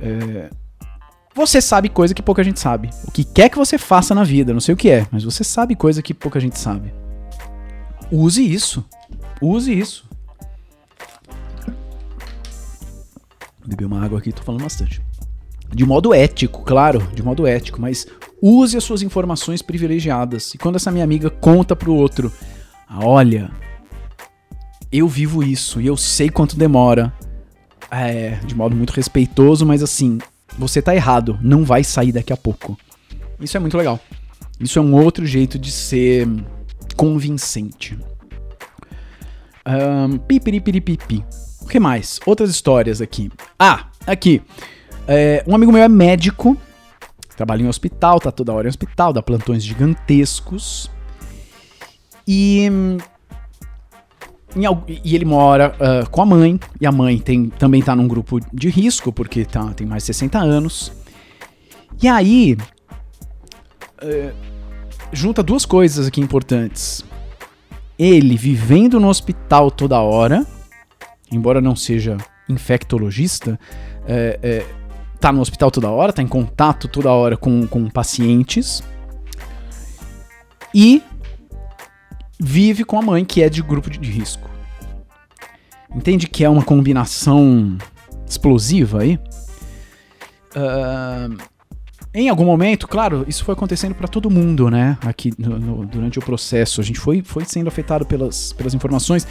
[0.02, 0.50] É...
[1.36, 2.90] Você sabe coisa que pouca gente sabe.
[3.04, 5.44] O que quer que você faça na vida, não sei o que é, mas você
[5.44, 6.92] sabe coisa que pouca gente sabe.
[8.12, 8.86] Use isso.
[9.42, 10.06] Use isso.
[13.66, 15.02] Beber uma água aqui, tô falando bastante.
[15.74, 18.06] De modo ético, claro, de modo ético, mas
[18.42, 20.54] use as suas informações privilegiadas.
[20.54, 22.32] E quando essa minha amiga conta pro outro,
[22.88, 23.52] ah, olha,
[24.92, 27.14] eu vivo isso e eu sei quanto demora.
[27.90, 30.20] É, de modo muito respeitoso, mas assim,
[30.58, 32.78] você tá errado, não vai sair daqui a pouco.
[33.40, 34.00] Isso é muito legal.
[34.60, 36.28] Isso é um outro jeito de ser
[36.96, 37.98] convincente.
[39.68, 41.26] Um, pipiripiripipi.
[41.62, 42.20] O que mais?
[42.26, 43.32] Outras histórias aqui.
[43.58, 44.42] Ah, aqui.
[45.08, 46.58] É, um amigo meu é médico,
[47.36, 50.90] trabalha em hospital, tá toda hora em hospital, dá plantões gigantescos.
[52.28, 52.66] E.
[52.66, 52.98] Em,
[55.04, 58.40] e ele mora uh, com a mãe, e a mãe tem, também tá num grupo
[58.54, 60.94] de risco, porque tá, tem mais de 60 anos.
[62.02, 62.58] E aí.
[64.02, 64.55] Uh,
[65.12, 67.04] junta duas coisas aqui importantes.
[67.98, 70.46] Ele vivendo no hospital toda hora,
[71.32, 72.18] embora não seja
[72.50, 73.60] infectologista,
[74.06, 74.66] é, é,
[75.20, 78.84] tá no hospital toda hora, tá em contato toda hora com, com pacientes.
[80.74, 81.02] E
[82.40, 84.50] vive com a mãe, que é de grupo de risco.
[85.94, 87.78] Entende que é uma combinação
[88.28, 89.18] explosiva aí?
[90.54, 91.38] Uh,
[92.16, 94.98] em algum momento, claro, isso foi acontecendo para todo mundo, né?
[95.02, 99.28] Aqui no, no, durante o processo, a gente foi, foi sendo afetado pelas, pelas informações.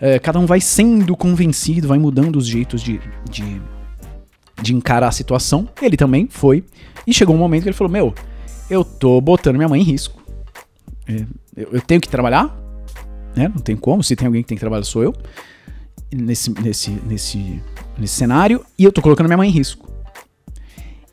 [0.00, 2.98] É, cada um vai sendo convencido, vai mudando os jeitos de,
[3.30, 3.60] de,
[4.62, 5.68] de encarar a situação.
[5.80, 6.64] Ele também foi.
[7.06, 8.14] E chegou um momento que ele falou: Meu,
[8.70, 10.22] eu tô botando minha mãe em risco.
[11.06, 11.24] É,
[11.54, 12.46] eu, eu, tenho que trabalhar,
[13.36, 13.48] né?
[13.48, 14.02] Não tem como.
[14.02, 15.14] Se tem alguém que tem que trabalhar, sou eu.
[16.10, 17.62] Nesse, nesse, nesse,
[17.98, 18.64] nesse cenário.
[18.78, 19.95] E eu tô colocando minha mãe em risco.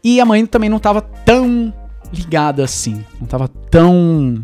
[0.04, 1.74] E a mãe também não estava tão
[2.12, 4.44] ligada assim, não estava tão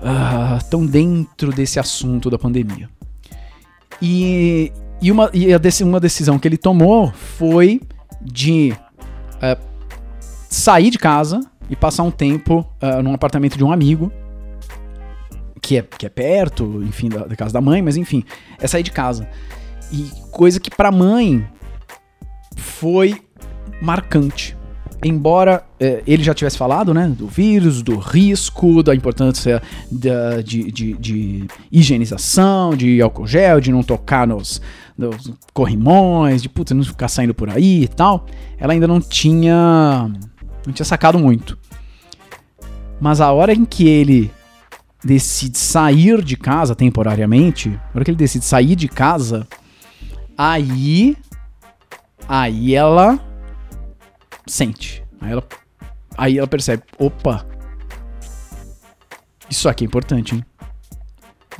[0.00, 2.88] uh, tão dentro desse assunto da pandemia.
[4.02, 5.48] E, e, uma, e
[5.84, 7.80] uma decisão que ele tomou foi
[8.20, 8.74] de
[9.36, 9.60] uh,
[10.48, 14.10] sair de casa e passar um tempo uh, num apartamento de um amigo
[15.62, 18.24] que é, que é perto, enfim, da, da, casa da mãe, mas enfim,
[18.58, 19.28] é sair de casa.
[19.92, 21.46] E coisa que pra mãe
[22.56, 23.22] foi
[23.80, 24.56] marcante.
[25.02, 30.70] Embora é, ele já tivesse falado, né, do vírus, do risco, da importância da, de,
[30.70, 34.60] de, de, higienização, de álcool gel, de não tocar nos,
[34.98, 38.26] nos corrimões, de não ficar saindo por aí e tal,
[38.58, 40.10] ela ainda não tinha,
[40.66, 41.58] não tinha sacado muito.
[43.00, 44.30] Mas a hora em que ele
[45.02, 49.48] decide sair de casa temporariamente, a hora que ele decide sair de casa,
[50.36, 51.16] aí,
[52.28, 53.18] aí ela
[54.50, 55.02] sente.
[55.20, 55.44] Aí ela,
[56.16, 57.46] aí ela percebe: opa,
[59.48, 60.44] isso aqui é importante, hein?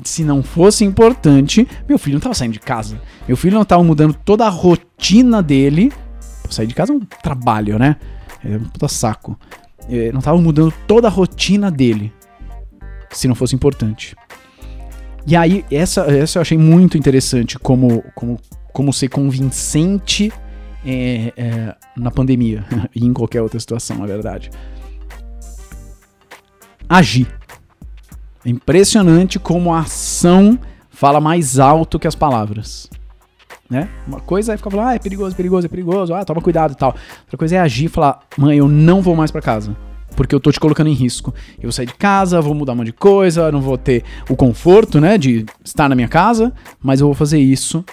[0.05, 3.01] Se não fosse importante, meu filho não tava saindo de casa.
[3.27, 5.93] Meu filho não tava mudando toda a rotina dele.
[6.49, 7.97] sair de casa é um trabalho, né?
[8.43, 9.39] É um puta saco.
[9.89, 12.13] É, não tava mudando toda a rotina dele.
[13.11, 14.17] Se não fosse importante.
[15.27, 18.39] E aí, essa, essa eu achei muito interessante como, como,
[18.73, 20.33] como ser convincente
[20.85, 22.65] é, é, na pandemia
[22.95, 24.51] e em qualquer outra situação, na verdade.
[26.89, 27.29] Agir.
[28.45, 30.59] É impressionante como a ação
[30.91, 32.89] fala mais alto que as palavras.
[33.69, 33.89] Né?
[34.07, 36.73] Uma coisa é ficar falando, ah, é perigoso, é perigoso, é perigoso, ah, toma cuidado
[36.73, 36.95] e tal.
[37.23, 39.77] Outra coisa é agir e falar, mãe, eu não vou mais para casa.
[40.17, 41.33] Porque eu tô te colocando em risco.
[41.57, 44.35] Eu vou sair de casa, vou mudar um monte de coisa, não vou ter o
[44.35, 47.85] conforto, né, de estar na minha casa, mas eu vou fazer isso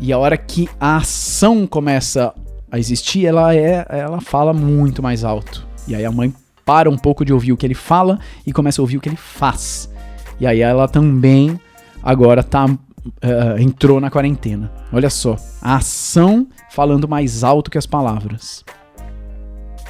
[0.00, 2.34] e a hora que a ação começa
[2.72, 5.66] a existir, ela é, ela fala muito mais alto.
[5.86, 6.32] E aí a mãe
[6.64, 9.08] para um pouco de ouvir o que ele fala e começa a ouvir o que
[9.08, 9.90] ele faz.
[10.38, 11.60] E aí ela também
[12.02, 14.72] agora tá uh, entrou na quarentena.
[14.92, 18.64] Olha só, a ação falando mais alto que as palavras.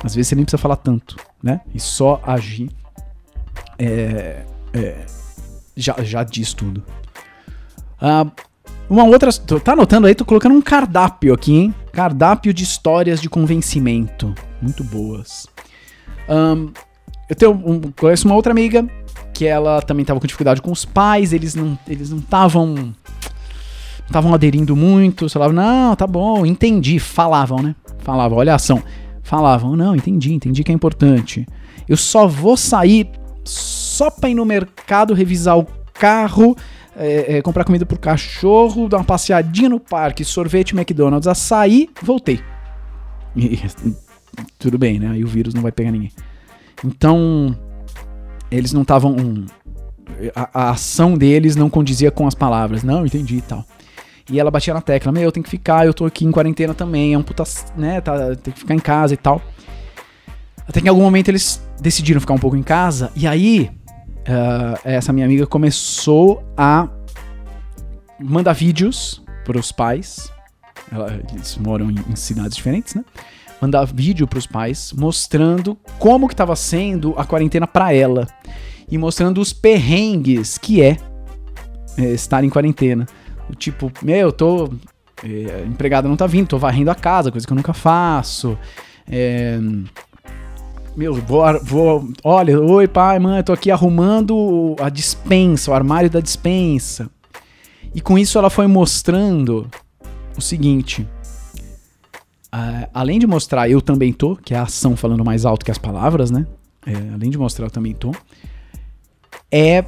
[0.02, 1.60] Às vezes você nem precisa falar tanto, né?
[1.74, 2.70] E só agir
[3.78, 5.06] é, é,
[5.76, 6.82] já, já diz tudo.
[8.00, 8.26] Ah,
[8.90, 9.32] uma outra.
[9.32, 10.14] Tá anotando aí?
[10.14, 11.74] Tô colocando um cardápio aqui, hein?
[11.92, 14.34] Cardápio de histórias de convencimento.
[14.60, 15.46] Muito boas.
[16.28, 16.70] Um,
[17.28, 18.86] eu tenho um, conheço uma outra amiga
[19.32, 22.92] que ela também tava com dificuldade com os pais, eles não eles não estavam
[24.06, 27.76] estavam aderindo muito, falavam, não, tá bom, entendi, falavam, né?
[28.00, 28.82] Falavam, olha a ação.
[29.22, 31.46] Falavam, não, entendi, entendi que é importante.
[31.88, 33.08] Eu só vou sair
[33.44, 36.56] só pra ir no mercado, revisar o carro,
[36.96, 42.40] é, é, comprar comida pro cachorro, dar uma passeadinha no parque, sorvete, McDonald's, açaí, voltei.
[43.36, 43.60] E,
[44.58, 45.08] tudo bem, né?
[45.08, 46.12] Aí o vírus não vai pegar ninguém.
[46.84, 47.56] Então,
[48.50, 49.46] eles não estavam.
[50.34, 52.82] A, a, ação deles não condizia com as palavras.
[52.82, 53.64] Não, entendi e tal.
[54.28, 56.74] E ela batia na tecla: Meu, eu tenho que ficar, eu tô aqui em quarentena
[56.74, 57.44] também, é um puta.
[57.76, 58.00] né?
[58.00, 59.40] Tá, tem que ficar em casa e tal.
[60.66, 63.10] Até que em algum momento eles decidiram ficar um pouco em casa.
[63.16, 63.70] E aí,
[64.28, 66.88] uh, essa minha amiga começou a
[68.18, 70.32] mandar vídeos para os pais.
[70.92, 73.04] Ela, eles moram em, em cidades diferentes, né?
[73.60, 78.26] mandar vídeo para os pais mostrando como que estava sendo a quarentena para ela
[78.90, 80.96] e mostrando os perrengues que é,
[81.98, 83.06] é estar em quarentena.
[83.58, 84.70] Tipo, meu, eu tô
[85.22, 88.58] é, empregada não tá vindo, tô varrendo a casa, coisa que eu nunca faço.
[89.08, 89.58] É,
[90.96, 96.20] meu, vou, vou, olha, oi pai, mãe, tô aqui arrumando a dispensa, o armário da
[96.20, 97.10] dispensa.
[97.94, 99.68] E com isso ela foi mostrando
[100.36, 101.06] o seguinte:
[102.52, 105.70] Uh, além de mostrar eu também tô, que é a ação falando mais alto que
[105.70, 106.44] as palavras, né?
[106.84, 108.12] É, além de mostrar eu também tô,
[109.52, 109.84] é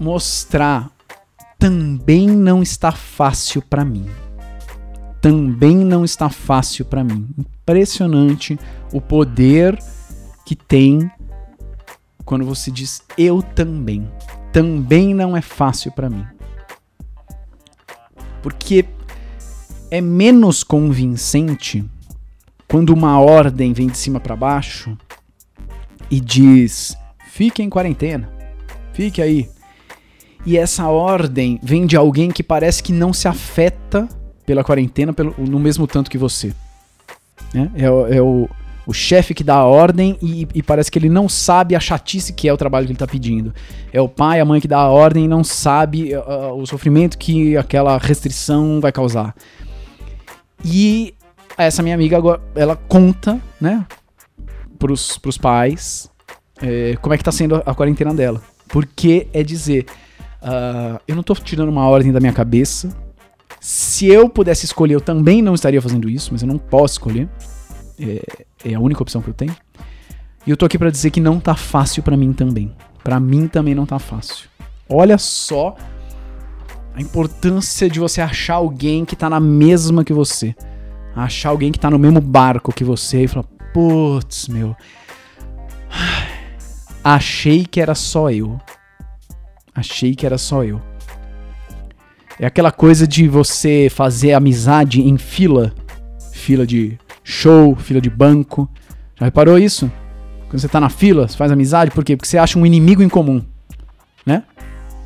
[0.00, 0.90] mostrar
[1.60, 4.06] também não está fácil para mim.
[5.20, 7.28] Também não está fácil para mim.
[7.38, 8.58] Impressionante
[8.92, 9.78] o poder
[10.46, 11.10] que tem
[12.24, 14.08] quando você diz eu também.
[14.52, 16.24] Também não é fácil para mim.
[18.42, 18.86] Porque
[19.90, 21.84] é menos convincente
[22.68, 24.96] quando uma ordem vem de cima para baixo
[26.10, 26.96] e diz:
[27.28, 28.30] fique em quarentena,
[28.92, 29.48] fique aí.
[30.44, 34.08] E essa ordem vem de alguém que parece que não se afeta
[34.46, 36.54] pela quarentena pelo, no mesmo tanto que você.
[37.52, 37.70] Né?
[37.74, 38.48] É, é, o,
[38.86, 42.32] o chefe que dá a ordem e, e, parece que ele não sabe a chatice
[42.32, 43.52] que é o trabalho que ele está pedindo.
[43.92, 47.18] É o pai, a mãe que dá a ordem e não sabe uh, o sofrimento
[47.18, 49.34] que aquela restrição vai causar.
[50.64, 51.14] E
[51.58, 53.84] essa minha amiga agora, ela conta, né,
[54.78, 56.08] pros, pros pais
[56.60, 58.40] é, como é que tá sendo a quarentena dela.
[58.68, 59.86] Porque é dizer,
[60.42, 62.88] uh, eu não tô tirando uma ordem da minha cabeça.
[63.60, 67.28] Se eu pudesse escolher, eu também não estaria fazendo isso, mas eu não posso escolher.
[67.98, 69.56] É, é a única opção que eu tenho.
[70.46, 72.74] E eu tô aqui para dizer que não tá fácil para mim também.
[73.02, 74.48] Para mim também não tá fácil.
[74.88, 75.76] Olha só
[76.94, 80.54] a importância de você achar alguém que tá na mesma que você.
[81.14, 84.76] Achar alguém que tá no mesmo barco que você e falar, putz, meu.
[87.02, 88.60] Achei que era só eu.
[89.74, 90.80] Achei que era só eu.
[92.38, 95.72] É aquela coisa de você fazer amizade em fila.
[96.32, 98.70] Fila de show, fila de banco.
[99.18, 99.90] Já reparou isso?
[100.48, 102.16] Quando você tá na fila, você faz amizade, por quê?
[102.16, 103.42] Porque você acha um inimigo em comum,
[104.24, 104.44] né?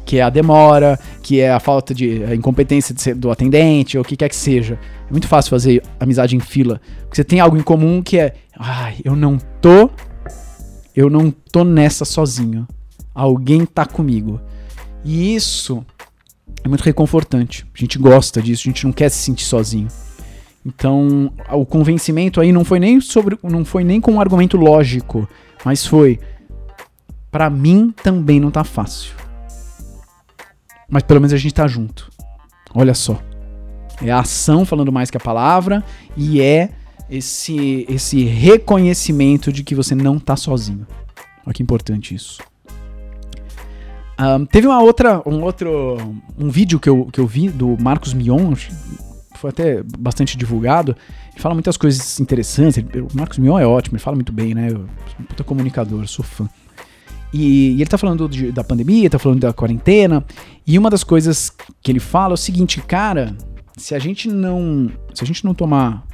[0.04, 4.02] que é a demora, que é a falta de a incompetência de do atendente, ou
[4.02, 4.78] o que quer que seja.
[5.09, 8.35] É muito fácil fazer amizade em fila, porque você tem algo em comum que é,
[8.59, 9.88] ai, eu não tô
[10.96, 12.66] eu não tô nessa sozinho.
[13.14, 14.40] Alguém tá comigo.
[15.04, 15.85] E isso
[16.64, 17.64] é muito reconfortante.
[17.72, 19.88] A gente gosta disso, a gente não quer se sentir sozinho.
[20.64, 25.29] Então, o convencimento aí não foi nem sobre não foi nem com um argumento lógico,
[25.64, 26.18] mas foi
[27.31, 29.15] para mim também não tá fácil.
[30.88, 32.11] Mas pelo menos a gente tá junto.
[32.75, 33.21] Olha só.
[34.02, 35.85] É a ação falando mais que a palavra
[36.17, 36.71] e é
[37.08, 40.87] esse esse reconhecimento de que você não tá sozinho.
[41.46, 42.42] Olha que importante isso.
[44.21, 45.96] Um, teve uma outra, um outro,
[46.38, 48.52] um vídeo que eu, que eu vi do Marcos Mion,
[49.41, 50.95] foi até bastante divulgado.
[51.33, 52.77] Ele fala muitas coisas interessantes.
[52.77, 54.69] Ele, o Marcos Mion é ótimo, ele fala muito bem, né?
[54.71, 54.87] Eu
[55.19, 56.47] um puta comunicador, sou fã.
[57.33, 60.23] E, e ele tá falando de, da pandemia, tá falando da quarentena.
[60.67, 63.35] E uma das coisas que ele fala é o seguinte, cara,
[63.79, 64.91] se a gente não.
[65.15, 66.07] Se a gente não tomar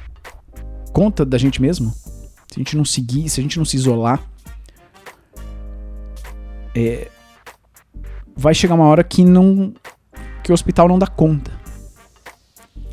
[0.93, 1.91] conta da gente mesmo,
[2.47, 4.23] se a gente não seguir, se a gente não se isolar,
[6.73, 7.09] é,
[8.37, 9.73] vai chegar uma hora que não.
[10.43, 11.66] que o hospital não dá conta.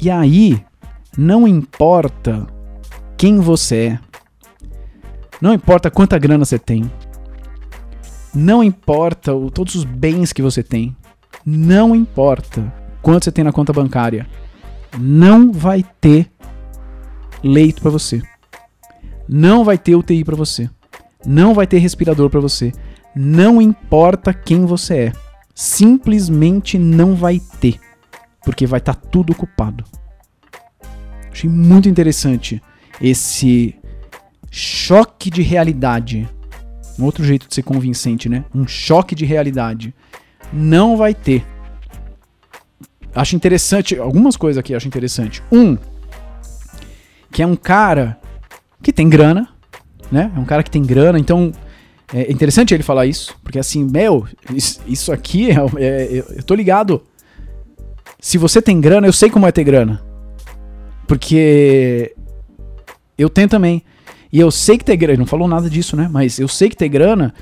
[0.00, 0.64] E aí,
[1.16, 2.46] não importa
[3.16, 3.98] quem você é,
[5.40, 6.90] Não importa quanta grana você tem.
[8.34, 10.96] Não importa o, todos os bens que você tem.
[11.44, 12.72] Não importa
[13.02, 14.26] quanto você tem na conta bancária.
[14.98, 16.30] Não vai ter
[17.42, 18.22] leito para você.
[19.28, 20.68] Não vai ter UTI para você.
[21.26, 22.72] Não vai ter respirador para você.
[23.14, 25.12] Não importa quem você é.
[25.54, 27.78] Simplesmente não vai ter.
[28.44, 29.84] Porque vai estar tá tudo ocupado.
[31.30, 32.62] Achei muito interessante
[33.00, 33.74] esse
[34.50, 36.28] choque de realidade.
[36.98, 38.44] Um outro jeito de ser convincente, né?
[38.54, 39.92] Um choque de realidade.
[40.52, 41.44] Não vai ter.
[43.14, 45.42] Acho interessante, algumas coisas aqui acho interessante.
[45.50, 45.76] Um,
[47.30, 48.18] que é um cara
[48.82, 49.48] que tem grana,
[50.10, 50.32] né?
[50.34, 51.52] É um cara que tem grana, então
[52.12, 54.26] é interessante ele falar isso, porque assim, meu,
[54.86, 57.02] isso aqui é, é, eu tô ligado.
[58.24, 60.02] Se você tem grana, eu sei como é ter grana.
[61.06, 62.16] Porque
[63.18, 63.82] eu tenho também.
[64.32, 66.08] E eu sei que ter grana, ele não falou nada disso, né?
[66.10, 67.34] Mas eu sei que ter grana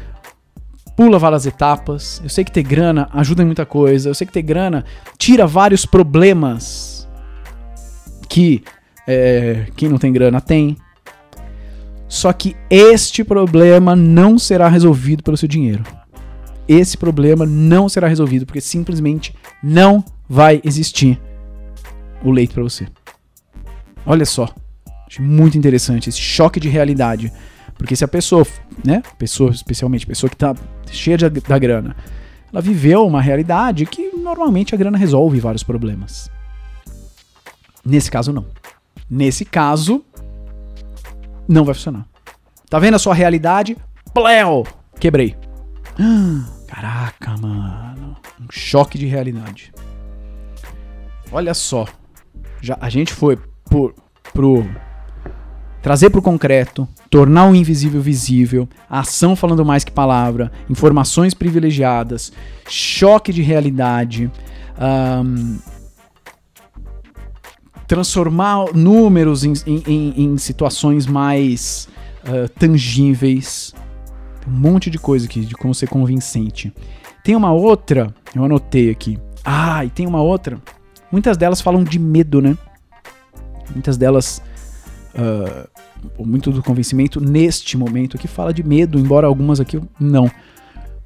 [0.97, 2.21] pula várias etapas.
[2.25, 4.09] Eu sei que ter grana ajuda em muita coisa.
[4.09, 4.85] Eu sei que ter grana
[5.17, 7.09] tira vários problemas
[8.29, 8.65] que
[9.07, 10.77] é, quem não tem grana tem.
[12.09, 15.85] Só que este problema não será resolvido pelo seu dinheiro.
[16.67, 21.21] Esse problema não será resolvido porque simplesmente não vai existir
[22.25, 22.89] o leito para você.
[24.07, 24.49] Olha só.
[25.07, 27.31] Acho muito interessante esse choque de realidade.
[27.77, 28.47] Porque se a pessoa,
[28.83, 30.57] né, pessoa especialmente, pessoa que tá
[30.91, 31.95] cheia de, da grana,
[32.51, 36.31] ela viveu uma realidade que normalmente a grana resolve vários problemas.
[37.85, 38.47] Nesse caso não.
[39.11, 40.03] Nesse caso,
[41.47, 42.07] não vai funcionar.
[42.71, 43.77] Tá vendo a sua realidade?
[44.15, 44.65] Pleo!
[44.99, 45.37] Quebrei.
[46.67, 48.17] Caraca, mano.
[48.41, 49.71] Um choque de realidade.
[51.33, 51.87] Olha só.
[52.61, 53.95] Já, a gente foi por,
[54.33, 54.65] pro.
[55.81, 62.33] Trazer pro concreto, tornar o invisível visível, ação falando mais que palavra, informações privilegiadas,
[62.69, 64.31] choque de realidade,
[64.81, 65.59] um,
[67.89, 71.89] transformar números em, em, em situações mais
[72.29, 73.75] uh, tangíveis.
[74.47, 76.73] Um monte de coisa aqui de como ser convincente.
[77.25, 79.19] Tem uma outra, eu anotei aqui.
[79.45, 80.61] Ah, e tem uma outra.
[81.13, 82.59] Muitas delas falam de medo, né?
[83.71, 84.43] Muitas delas.
[85.15, 85.69] Uh,
[86.19, 90.29] muito do convencimento neste momento aqui fala de medo, embora algumas aqui não.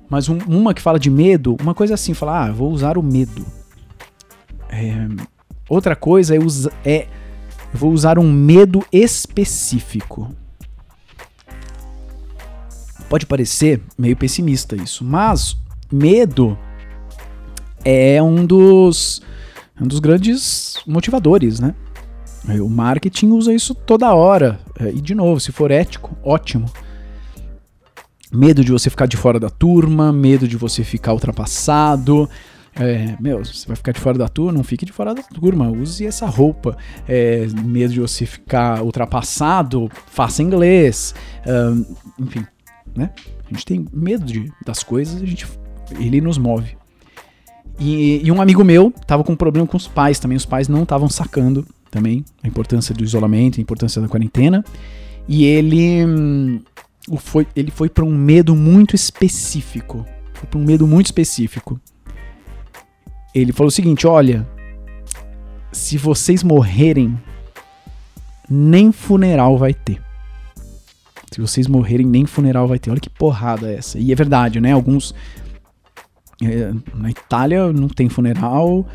[0.08, 3.02] Mas um, uma que fala de medo, uma coisa assim, falar, ah, vou usar o
[3.02, 3.44] medo.
[4.70, 5.06] É,
[5.68, 7.08] Outra coisa é, usa, é
[7.72, 10.32] eu vou usar um medo específico.
[13.08, 15.56] Pode parecer meio pessimista isso, mas
[15.90, 16.58] medo
[17.84, 19.22] é um dos,
[19.80, 21.74] um dos grandes motivadores, né?
[22.60, 24.60] O marketing usa isso toda hora.
[24.78, 26.70] É, e de novo, se for ético, ótimo.
[28.32, 32.28] Medo de você ficar de fora da turma, medo de você ficar ultrapassado,
[32.78, 35.70] é, meu, você vai ficar de fora da turma, não fique de fora da turma,
[35.70, 36.76] use essa roupa.
[37.08, 41.14] É, medo de você ficar ultrapassado, faça inglês.
[41.46, 41.84] Um,
[42.18, 42.46] enfim,
[42.94, 43.10] né?
[43.46, 45.46] A gente tem medo de, das coisas, a gente,
[45.98, 46.76] ele nos move.
[47.78, 50.66] E, e, um amigo meu tava com um problema com os pais também, os pais
[50.66, 54.64] não estavam sacando também a importância do isolamento, a importância da quarentena.
[55.28, 56.60] E ele hum,
[57.18, 60.06] foi, ele foi para um medo muito específico.
[60.32, 61.80] Foi para um medo muito específico
[63.40, 64.48] ele falou o seguinte: olha,
[65.70, 67.18] se vocês morrerem,
[68.48, 70.00] nem funeral vai ter.
[71.30, 72.90] Se vocês morrerem, nem funeral vai ter.
[72.90, 73.98] Olha que porrada essa.
[73.98, 74.72] E é verdade, né?
[74.72, 75.14] Alguns.
[76.42, 78.86] É, na Itália não tem funeral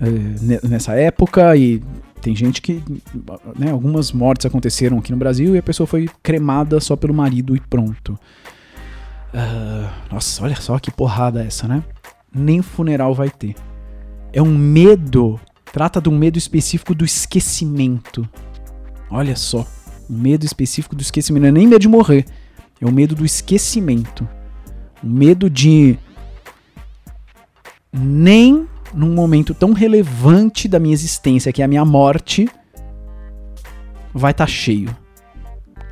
[0.00, 1.82] é, nessa época e
[2.20, 2.82] tem gente que.
[3.58, 7.56] Né, algumas mortes aconteceram aqui no Brasil e a pessoa foi cremada só pelo marido
[7.56, 8.18] e pronto.
[9.34, 11.82] Uh, nossa, olha só que porrada essa, né?
[12.32, 13.54] Nem funeral vai ter
[14.36, 15.40] é um medo,
[15.72, 18.28] trata de um medo específico do esquecimento.
[19.10, 19.66] Olha só,
[20.10, 22.26] um medo específico do esquecimento, não é nem medo de morrer,
[22.78, 24.28] é o medo do esquecimento.
[25.02, 25.98] O medo de
[27.98, 32.48] nem num momento tão relevante da minha existência, que é a minha morte,
[34.12, 34.94] vai estar tá cheio.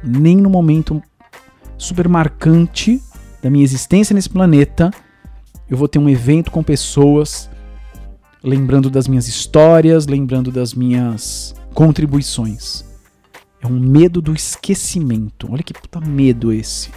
[0.03, 1.03] Nem no momento
[1.77, 3.01] super marcante
[3.43, 4.91] da minha existência nesse planeta,
[5.69, 7.51] eu vou ter um evento com pessoas
[8.43, 12.85] lembrando das minhas histórias, lembrando das minhas contribuições.
[13.61, 15.49] É um medo do esquecimento.
[15.51, 16.91] Olha que puta medo esse.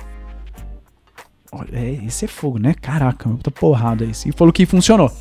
[1.59, 2.75] Olha, é, esse é fogo, né?
[2.79, 4.29] Caraca, puta porrada esse.
[4.29, 5.11] E falou que funcionou.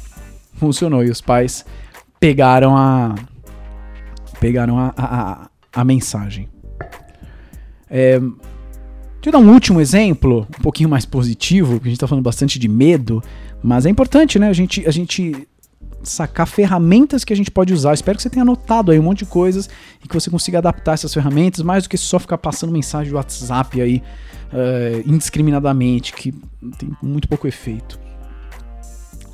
[0.55, 1.03] Funcionou.
[1.03, 1.65] E os pais
[2.21, 3.15] pegaram a.
[4.39, 6.47] Pegaram a, a, a, mensagem.
[7.89, 8.37] É, deixa
[9.25, 12.59] eu dar um último exemplo, um pouquinho mais positivo, porque a gente tá falando bastante
[12.59, 13.23] de medo,
[13.63, 14.49] mas é importante, né?
[14.49, 15.49] A gente, a gente
[16.03, 17.95] sacar ferramentas que a gente pode usar.
[17.95, 19.71] Espero que você tenha anotado aí um monte de coisas
[20.05, 23.17] e que você consiga adaptar essas ferramentas, mais do que só ficar passando mensagem do
[23.17, 24.03] WhatsApp aí
[24.53, 26.33] uh, indiscriminadamente, que
[26.79, 27.99] tem muito pouco efeito.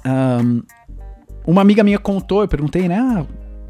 [0.04, 0.62] Um,
[1.46, 2.98] uma amiga minha contou, eu perguntei, né?
[2.98, 3.26] Ah,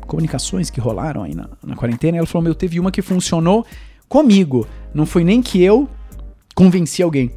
[0.07, 3.67] comunicações que rolaram aí na, na quarentena, ela falou: Meu, teve uma que funcionou
[4.09, 4.67] comigo.
[4.93, 5.89] Não foi nem que eu
[6.55, 7.31] convenci alguém.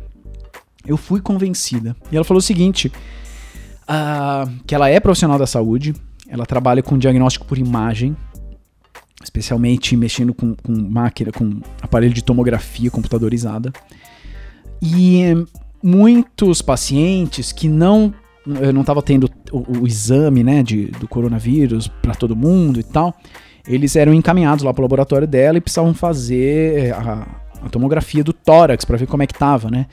[0.85, 1.95] Eu fui convencida.
[2.11, 2.91] E ela falou o seguinte:
[3.83, 5.93] uh, que ela é profissional da saúde,
[6.27, 8.15] ela trabalha com diagnóstico por imagem,
[9.25, 13.73] especialmente mexendo com, com máquina, com aparelho de tomografia computadorizada.
[14.81, 15.23] E
[15.83, 18.13] muitos pacientes que não
[18.45, 23.11] não estava tendo o, o, exame né, de, do coronavírus para todo mundo e tal,
[23.67, 27.27] eles eram encaminhados lá para o laboratório dela e precisavam fazer a,
[27.63, 29.87] a tomografia do tórax para ver como é que tava, né?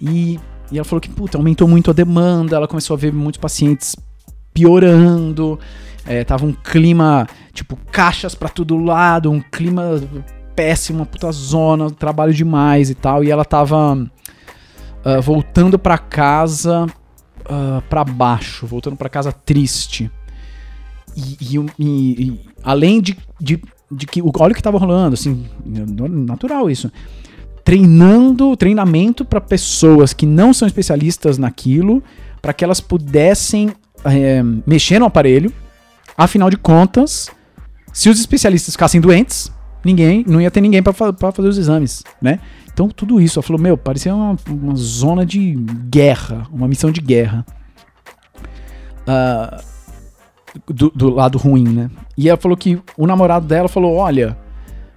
[0.00, 0.38] E,
[0.70, 3.96] e ela falou que, puta, aumentou muito a demanda, ela começou a ver muitos pacientes
[4.54, 5.58] piorando,
[6.06, 7.26] é, tava um clima,
[7.58, 10.00] tipo, caixas para todo lado, um clima
[10.56, 16.86] péssimo, uma puta zona, trabalho demais e tal, e ela tava uh, voltando para casa
[16.86, 20.10] uh, para baixo, voltando para casa triste.
[21.16, 25.46] E, e, e, e além de, de de que olha o que estava rolando, assim,
[25.64, 26.92] natural isso.
[27.64, 32.02] Treinando, treinamento para pessoas que não são especialistas naquilo,
[32.40, 33.70] para que elas pudessem
[34.04, 35.52] é, mexer no aparelho.
[36.16, 37.30] Afinal de contas,
[37.98, 39.50] se os especialistas ficassem doentes,
[39.84, 42.38] ninguém, não ia ter ninguém para fazer os exames, né?
[42.72, 45.52] Então tudo isso, ela falou, meu, parecia uma, uma zona de
[45.90, 47.44] guerra, uma missão de guerra.
[49.02, 49.60] Uh,
[50.72, 51.90] do, do, lado ruim, né?
[52.16, 54.38] E ela falou que o namorado dela falou: Olha,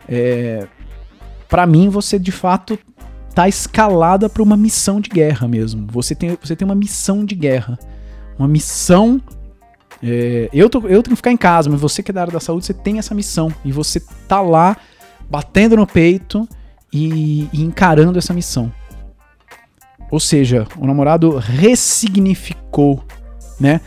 [0.08, 0.68] é,
[1.50, 2.78] para mim você de fato
[3.34, 5.88] tá escalada para uma missão de guerra mesmo.
[5.92, 7.80] Você tem, você tem uma missão de guerra.
[8.38, 9.20] Uma missão.
[10.04, 12.34] É, eu, tô, eu tenho que ficar em casa, mas você que é da área
[12.34, 13.54] da saúde, você tem essa missão.
[13.64, 14.78] E você tá lá
[15.30, 16.48] batendo no peito
[16.92, 18.72] e, e encarando essa missão.
[20.10, 23.04] Ou seja, o namorado ressignificou,
[23.60, 23.82] né?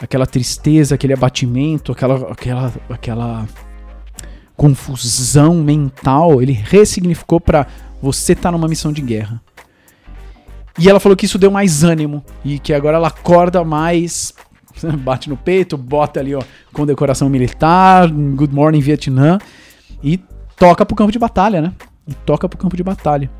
[0.00, 3.48] aquela tristeza, aquele abatimento, aquela, aquela, aquela
[4.56, 7.66] confusão mental, ele ressignificou para
[8.00, 9.40] você estar tá numa missão de guerra.
[10.78, 14.32] E ela falou que isso deu mais ânimo e que agora ela acorda mais,
[14.98, 19.38] bate no peito, bota ali ó, com decoração militar, Good Morning Vietnã
[20.02, 20.20] e
[20.56, 21.72] toca pro campo de batalha, né?
[22.06, 23.30] E toca pro campo de batalha.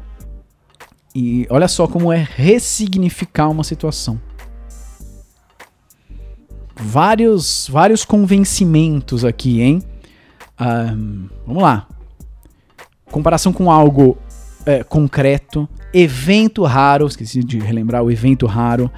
[1.15, 4.21] E olha só como é ressignificar uma situação
[6.79, 9.83] vários, vários convencimentos aqui, hein?
[10.61, 11.87] Um, vamos lá.
[13.11, 14.17] Comparação com algo
[14.65, 18.91] é, concreto, evento raro, esqueci de relembrar o evento raro,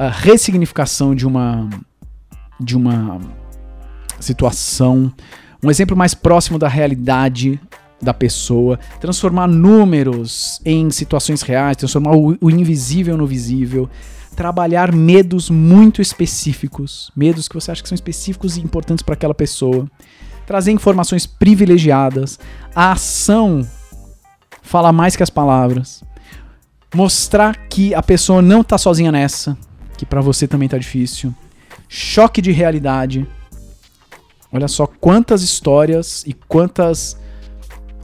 [0.00, 1.68] a ressignificação de uma
[2.58, 3.20] de uma
[4.18, 5.12] situação,
[5.62, 7.60] um exemplo mais próximo da realidade
[8.00, 13.90] da pessoa, transformar números em situações reais, transformar o, o invisível no visível,
[14.34, 19.34] trabalhar medos muito específicos, medos que você acha que são específicos e importantes para aquela
[19.34, 19.86] pessoa,
[20.46, 22.38] trazer informações privilegiadas,
[22.74, 23.66] a ação
[24.62, 26.02] fala mais que as palavras,
[26.94, 29.58] mostrar que a pessoa não tá sozinha nessa,
[30.00, 31.34] que para você também tá difícil,
[31.86, 33.26] choque de realidade.
[34.50, 37.20] Olha só quantas histórias e quantas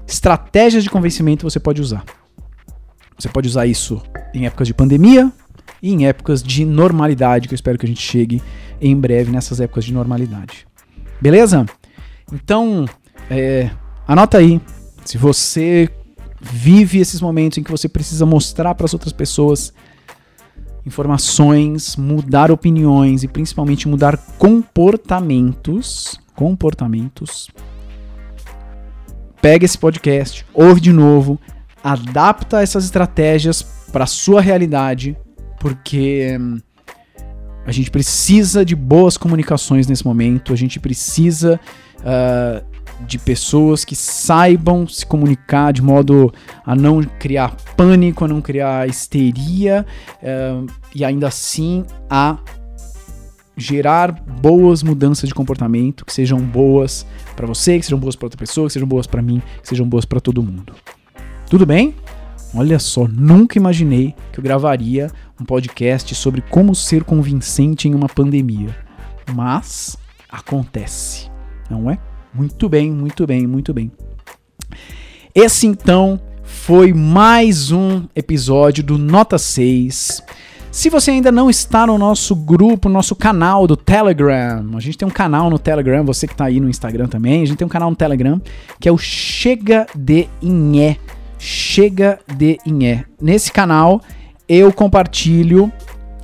[0.07, 2.05] estratégias de convencimento você pode usar.
[3.18, 4.03] Você pode usar isso
[4.34, 5.32] em épocas de pandemia,
[5.82, 8.42] e em épocas de normalidade, que eu espero que a gente chegue
[8.78, 10.66] em breve nessas épocas de normalidade.
[11.18, 11.64] Beleza?
[12.30, 12.84] Então,
[13.30, 13.70] é,
[14.07, 14.61] anota aí.
[15.03, 15.88] Se você
[16.42, 19.72] vive esses momentos em que você precisa mostrar para as outras pessoas
[20.87, 27.51] informações, mudar opiniões e principalmente mudar comportamentos, comportamentos.
[29.43, 31.39] Pega esse podcast, ouve de novo,
[31.82, 33.62] adapta essas estratégias
[33.93, 35.16] para sua realidade
[35.59, 36.59] porque hum,
[37.66, 41.59] a gente precisa de boas comunicações nesse momento, a gente precisa
[41.99, 42.64] uh,
[43.01, 46.32] de pessoas que saibam se comunicar de modo
[46.64, 49.84] a não criar pânico, a não criar histeria
[50.22, 52.38] uh, e ainda assim a
[53.57, 58.38] gerar boas mudanças de comportamento que sejam boas para você, que sejam boas para outra
[58.38, 60.74] pessoa, que sejam boas para mim, que sejam boas para todo mundo.
[61.49, 61.94] Tudo bem?
[62.55, 68.09] Olha só, nunca imaginei que eu gravaria um podcast sobre como ser convincente em uma
[68.09, 68.76] pandemia.
[69.34, 69.97] Mas
[70.30, 71.30] acontece,
[71.70, 71.99] não é?
[72.37, 73.91] Muito bem, muito bem, muito bem.
[75.34, 80.22] Esse então foi mais um episódio do Nota 6.
[80.70, 85.09] Se você ainda não está no nosso grupo, nosso canal do Telegram, a gente tem
[85.09, 87.70] um canal no Telegram, você que está aí no Instagram também, a gente tem um
[87.70, 88.39] canal no Telegram
[88.78, 90.99] que é o Chega de Inhé.
[91.39, 93.07] Chega de Inhé.
[93.18, 94.03] Nesse canal
[94.47, 95.72] eu compartilho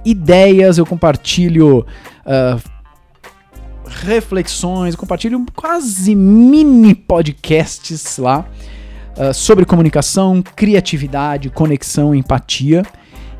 [0.04, 1.86] ideias, eu compartilho
[2.26, 2.71] uh,
[4.00, 8.46] reflexões, compartilho quase mini podcasts lá
[9.16, 12.82] uh, sobre comunicação, criatividade, conexão, empatia.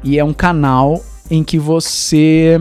[0.05, 2.61] E é um canal em que você.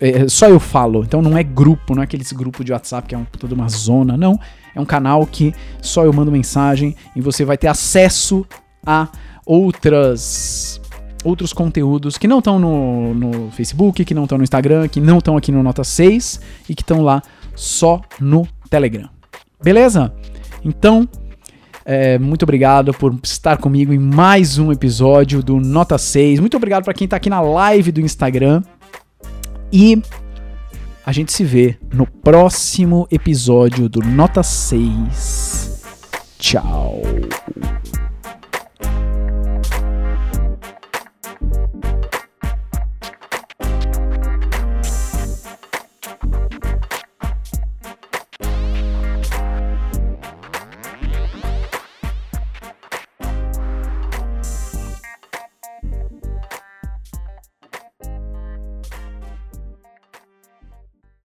[0.00, 3.14] É, só eu falo, então não é grupo, não é aqueles grupo de WhatsApp que
[3.14, 4.38] é um, toda uma zona, não.
[4.74, 8.44] É um canal que só eu mando mensagem e você vai ter acesso
[8.84, 9.08] a
[9.46, 10.79] outras
[11.24, 15.18] outros conteúdos que não estão no, no Facebook, que não estão no Instagram, que não
[15.18, 17.22] estão aqui no Nota 6 e que estão lá
[17.54, 19.08] só no Telegram.
[19.62, 20.12] Beleza?
[20.64, 21.08] Então,
[21.84, 26.40] é, muito obrigado por estar comigo em mais um episódio do Nota 6.
[26.40, 28.62] Muito obrigado para quem está aqui na live do Instagram.
[29.72, 30.02] E
[31.04, 35.82] a gente se vê no próximo episódio do Nota 6.
[36.38, 37.02] Tchau.